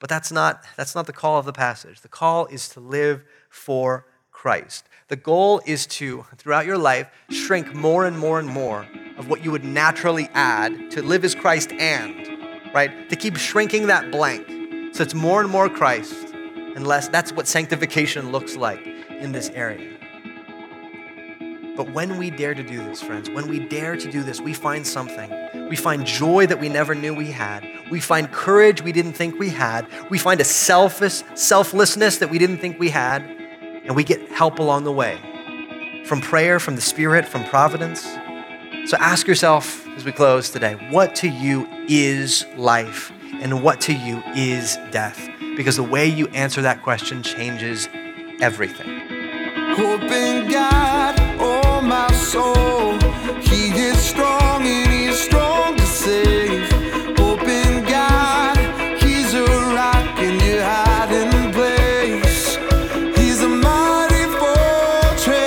But 0.00 0.10
that's 0.10 0.32
not, 0.32 0.64
that's 0.76 0.94
not 0.94 1.06
the 1.06 1.12
call 1.12 1.38
of 1.38 1.46
the 1.46 1.52
passage. 1.52 2.00
The 2.00 2.08
call 2.08 2.46
is 2.46 2.68
to 2.70 2.80
live 2.80 3.24
for 3.48 4.06
Christ. 4.32 4.88
The 5.08 5.16
goal 5.16 5.60
is 5.64 5.86
to, 5.86 6.26
throughout 6.36 6.66
your 6.66 6.78
life, 6.78 7.08
shrink 7.30 7.72
more 7.72 8.04
and 8.04 8.18
more 8.18 8.40
and 8.40 8.48
more 8.48 8.86
of 9.16 9.28
what 9.28 9.44
you 9.44 9.52
would 9.52 9.64
naturally 9.64 10.28
add 10.34 10.90
to 10.92 11.02
live 11.02 11.24
as 11.24 11.36
Christ 11.36 11.70
and, 11.72 12.74
right? 12.74 13.08
To 13.10 13.16
keep 13.16 13.36
shrinking 13.36 13.86
that 13.86 14.10
blank 14.10 14.61
so 14.92 15.02
it's 15.02 15.14
more 15.14 15.40
and 15.40 15.50
more 15.50 15.68
Christ 15.68 16.34
and 16.34 16.86
less. 16.86 17.08
That's 17.08 17.32
what 17.32 17.46
sanctification 17.46 18.30
looks 18.30 18.56
like 18.56 18.86
in 19.10 19.32
this 19.32 19.50
area. 19.50 19.98
But 21.74 21.90
when 21.92 22.18
we 22.18 22.28
dare 22.28 22.54
to 22.54 22.62
do 22.62 22.84
this, 22.84 23.02
friends, 23.02 23.30
when 23.30 23.48
we 23.48 23.58
dare 23.58 23.96
to 23.96 24.10
do 24.10 24.22
this, 24.22 24.40
we 24.40 24.52
find 24.52 24.86
something. 24.86 25.30
We 25.70 25.76
find 25.76 26.04
joy 26.04 26.46
that 26.46 26.60
we 26.60 26.68
never 26.68 26.94
knew 26.94 27.14
we 27.14 27.30
had. 27.30 27.66
We 27.90 27.98
find 27.98 28.30
courage 28.30 28.82
we 28.82 28.92
didn't 28.92 29.14
think 29.14 29.38
we 29.38 29.48
had. 29.48 29.86
We 30.10 30.18
find 30.18 30.38
a 30.40 30.44
selfish 30.44 31.22
selflessness 31.34 32.18
that 32.18 32.28
we 32.28 32.38
didn't 32.38 32.58
think 32.58 32.78
we 32.78 32.90
had. 32.90 33.22
And 33.84 33.96
we 33.96 34.04
get 34.04 34.30
help 34.30 34.58
along 34.58 34.84
the 34.84 34.92
way 34.92 35.18
from 36.04 36.20
prayer, 36.20 36.60
from 36.60 36.74
the 36.74 36.82
Spirit, 36.82 37.26
from 37.26 37.44
providence. 37.44 38.02
So 38.84 38.98
ask 38.98 39.26
yourself 39.26 39.86
as 39.96 40.04
we 40.04 40.12
close 40.12 40.50
today 40.50 40.74
what 40.90 41.14
to 41.16 41.28
you 41.28 41.66
is 41.88 42.44
life? 42.56 43.10
And 43.42 43.62
what 43.62 43.80
to 43.82 43.92
you 43.92 44.22
is 44.36 44.78
death? 44.92 45.28
Because 45.56 45.76
the 45.76 45.82
way 45.82 46.06
you 46.06 46.28
answer 46.28 46.62
that 46.62 46.82
question 46.82 47.22
changes 47.24 47.88
everything. 48.40 49.00
Hope 49.74 50.02
in 50.02 50.48
God, 50.48 51.16
oh 51.40 51.80
my 51.82 52.10
soul, 52.12 52.92
He 53.40 53.70
is 53.70 53.98
strong 53.98 54.62
and 54.64 54.90
He 54.92 55.06
is 55.06 55.18
strong 55.18 55.76
to 55.76 55.84
save. 55.84 56.70
Hope 57.18 57.42
in 57.42 57.84
God, 57.84 58.56
He's 59.02 59.34
a 59.34 59.44
rock 59.74 60.18
in 60.20 60.38
your 60.40 60.62
hiding 60.62 61.52
place. 61.52 62.56
He's 63.18 63.42
a 63.42 63.48
mighty 63.48 64.24
fortress. 64.38 65.44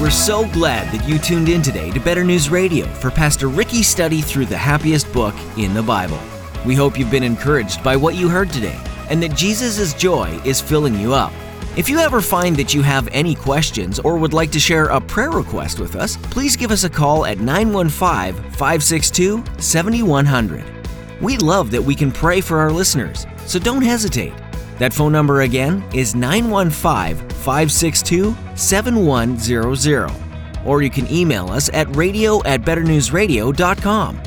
We're 0.00 0.10
so 0.10 0.48
glad 0.48 0.92
that 0.92 1.08
you 1.08 1.18
tuned 1.18 1.48
in 1.48 1.62
today 1.62 1.87
to 1.98 2.04
Better 2.04 2.22
News 2.22 2.48
Radio 2.48 2.86
for 2.86 3.10
Pastor 3.10 3.48
Ricky's 3.48 3.88
study 3.88 4.20
through 4.20 4.46
the 4.46 4.56
happiest 4.56 5.12
book 5.12 5.34
in 5.56 5.74
the 5.74 5.82
Bible. 5.82 6.18
We 6.64 6.74
hope 6.74 6.98
you've 6.98 7.10
been 7.10 7.24
encouraged 7.24 7.82
by 7.82 7.96
what 7.96 8.14
you 8.14 8.28
heard 8.28 8.50
today 8.50 8.78
and 9.10 9.22
that 9.22 9.34
Jesus' 9.34 9.94
joy 9.94 10.40
is 10.44 10.60
filling 10.60 10.94
you 10.94 11.12
up. 11.12 11.32
If 11.76 11.88
you 11.88 11.98
ever 11.98 12.20
find 12.20 12.56
that 12.56 12.72
you 12.72 12.82
have 12.82 13.08
any 13.10 13.34
questions 13.34 13.98
or 13.98 14.16
would 14.16 14.32
like 14.32 14.52
to 14.52 14.60
share 14.60 14.86
a 14.86 15.00
prayer 15.00 15.30
request 15.30 15.80
with 15.80 15.96
us, 15.96 16.16
please 16.16 16.56
give 16.56 16.70
us 16.70 16.84
a 16.84 16.90
call 16.90 17.26
at 17.26 17.40
915 17.40 18.34
562 18.52 19.42
7100. 19.58 20.64
We 21.20 21.36
love 21.38 21.70
that 21.72 21.82
we 21.82 21.94
can 21.94 22.12
pray 22.12 22.40
for 22.40 22.58
our 22.58 22.70
listeners, 22.70 23.26
so 23.46 23.58
don't 23.58 23.82
hesitate. 23.82 24.34
That 24.78 24.92
phone 24.94 25.12
number 25.12 25.40
again 25.40 25.82
is 25.92 26.14
915 26.14 27.28
562 27.30 28.36
7100. 28.54 30.27
Or 30.68 30.82
you 30.82 30.90
can 30.90 31.10
email 31.10 31.48
us 31.48 31.70
at 31.72 31.96
radio 31.96 32.44
at 32.44 32.60
betternewsradio.com. 32.62 34.22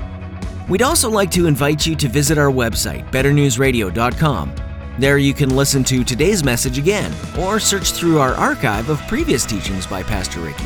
We'd 0.67 0.81
also 0.81 1.09
like 1.09 1.29
to 1.31 1.45
invite 1.45 1.85
you 1.85 1.95
to 1.95 2.07
visit 2.07 2.37
our 2.37 2.49
website, 2.51 3.09
betternewsradio.com. 3.11 4.55
There 4.99 5.17
you 5.17 5.33
can 5.33 5.55
listen 5.55 5.83
to 5.85 6.03
today's 6.03 6.43
message 6.43 6.77
again 6.77 7.13
or 7.39 7.59
search 7.59 7.91
through 7.91 8.19
our 8.19 8.33
archive 8.33 8.89
of 8.89 8.99
previous 9.07 9.45
teachings 9.45 9.85
by 9.85 10.03
Pastor 10.03 10.39
Ricky. 10.39 10.65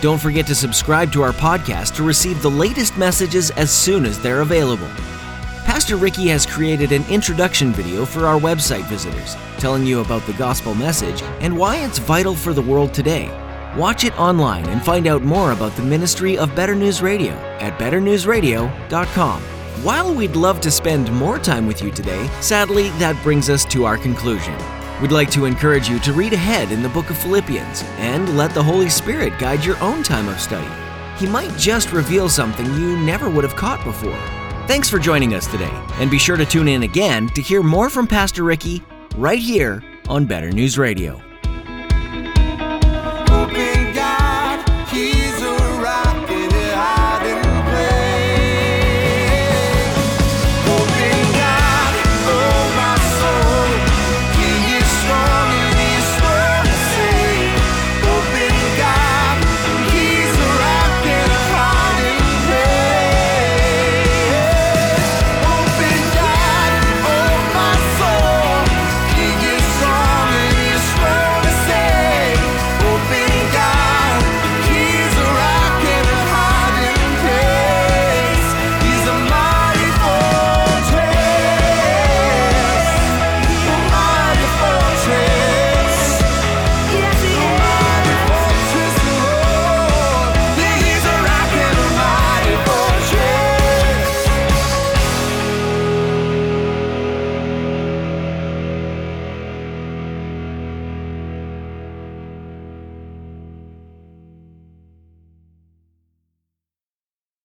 Don't 0.00 0.20
forget 0.20 0.46
to 0.46 0.54
subscribe 0.54 1.12
to 1.12 1.22
our 1.22 1.32
podcast 1.32 1.94
to 1.96 2.02
receive 2.02 2.42
the 2.42 2.50
latest 2.50 2.96
messages 2.96 3.50
as 3.52 3.70
soon 3.70 4.04
as 4.04 4.20
they're 4.20 4.42
available. 4.42 4.88
Pastor 5.64 5.96
Ricky 5.96 6.28
has 6.28 6.46
created 6.46 6.92
an 6.92 7.04
introduction 7.10 7.72
video 7.72 8.04
for 8.04 8.26
our 8.26 8.38
website 8.38 8.84
visitors, 8.84 9.36
telling 9.58 9.84
you 9.84 10.00
about 10.00 10.24
the 10.26 10.32
gospel 10.34 10.74
message 10.74 11.22
and 11.40 11.56
why 11.56 11.76
it's 11.76 11.98
vital 11.98 12.34
for 12.34 12.52
the 12.52 12.62
world 12.62 12.94
today. 12.94 13.28
Watch 13.76 14.04
it 14.04 14.18
online 14.18 14.64
and 14.70 14.82
find 14.82 15.06
out 15.06 15.20
more 15.20 15.52
about 15.52 15.76
the 15.76 15.82
ministry 15.82 16.38
of 16.38 16.54
Better 16.56 16.74
News 16.74 17.02
Radio 17.02 17.34
at 17.60 17.78
betternewsradio.com. 17.78 19.42
While 19.82 20.14
we'd 20.14 20.34
love 20.34 20.62
to 20.62 20.70
spend 20.70 21.12
more 21.12 21.38
time 21.38 21.66
with 21.66 21.82
you 21.82 21.90
today, 21.90 22.26
sadly, 22.40 22.88
that 22.92 23.22
brings 23.22 23.50
us 23.50 23.66
to 23.66 23.84
our 23.84 23.98
conclusion. 23.98 24.56
We'd 25.02 25.12
like 25.12 25.30
to 25.32 25.44
encourage 25.44 25.90
you 25.90 25.98
to 25.98 26.14
read 26.14 26.32
ahead 26.32 26.72
in 26.72 26.82
the 26.82 26.88
book 26.88 27.10
of 27.10 27.18
Philippians 27.18 27.82
and 27.98 28.38
let 28.38 28.54
the 28.54 28.62
Holy 28.62 28.88
Spirit 28.88 29.38
guide 29.38 29.62
your 29.62 29.78
own 29.82 30.02
time 30.02 30.28
of 30.28 30.40
study. 30.40 30.72
He 31.18 31.26
might 31.30 31.54
just 31.58 31.92
reveal 31.92 32.30
something 32.30 32.64
you 32.64 32.96
never 32.96 33.28
would 33.28 33.44
have 33.44 33.56
caught 33.56 33.84
before. 33.84 34.18
Thanks 34.66 34.88
for 34.88 34.98
joining 34.98 35.34
us 35.34 35.46
today, 35.46 35.70
and 36.00 36.10
be 36.10 36.18
sure 36.18 36.38
to 36.38 36.46
tune 36.46 36.68
in 36.68 36.84
again 36.84 37.28
to 37.28 37.42
hear 37.42 37.62
more 37.62 37.90
from 37.90 38.06
Pastor 38.06 38.42
Ricky 38.42 38.82
right 39.18 39.38
here 39.38 39.82
on 40.08 40.24
Better 40.24 40.50
News 40.50 40.78
Radio. 40.78 41.20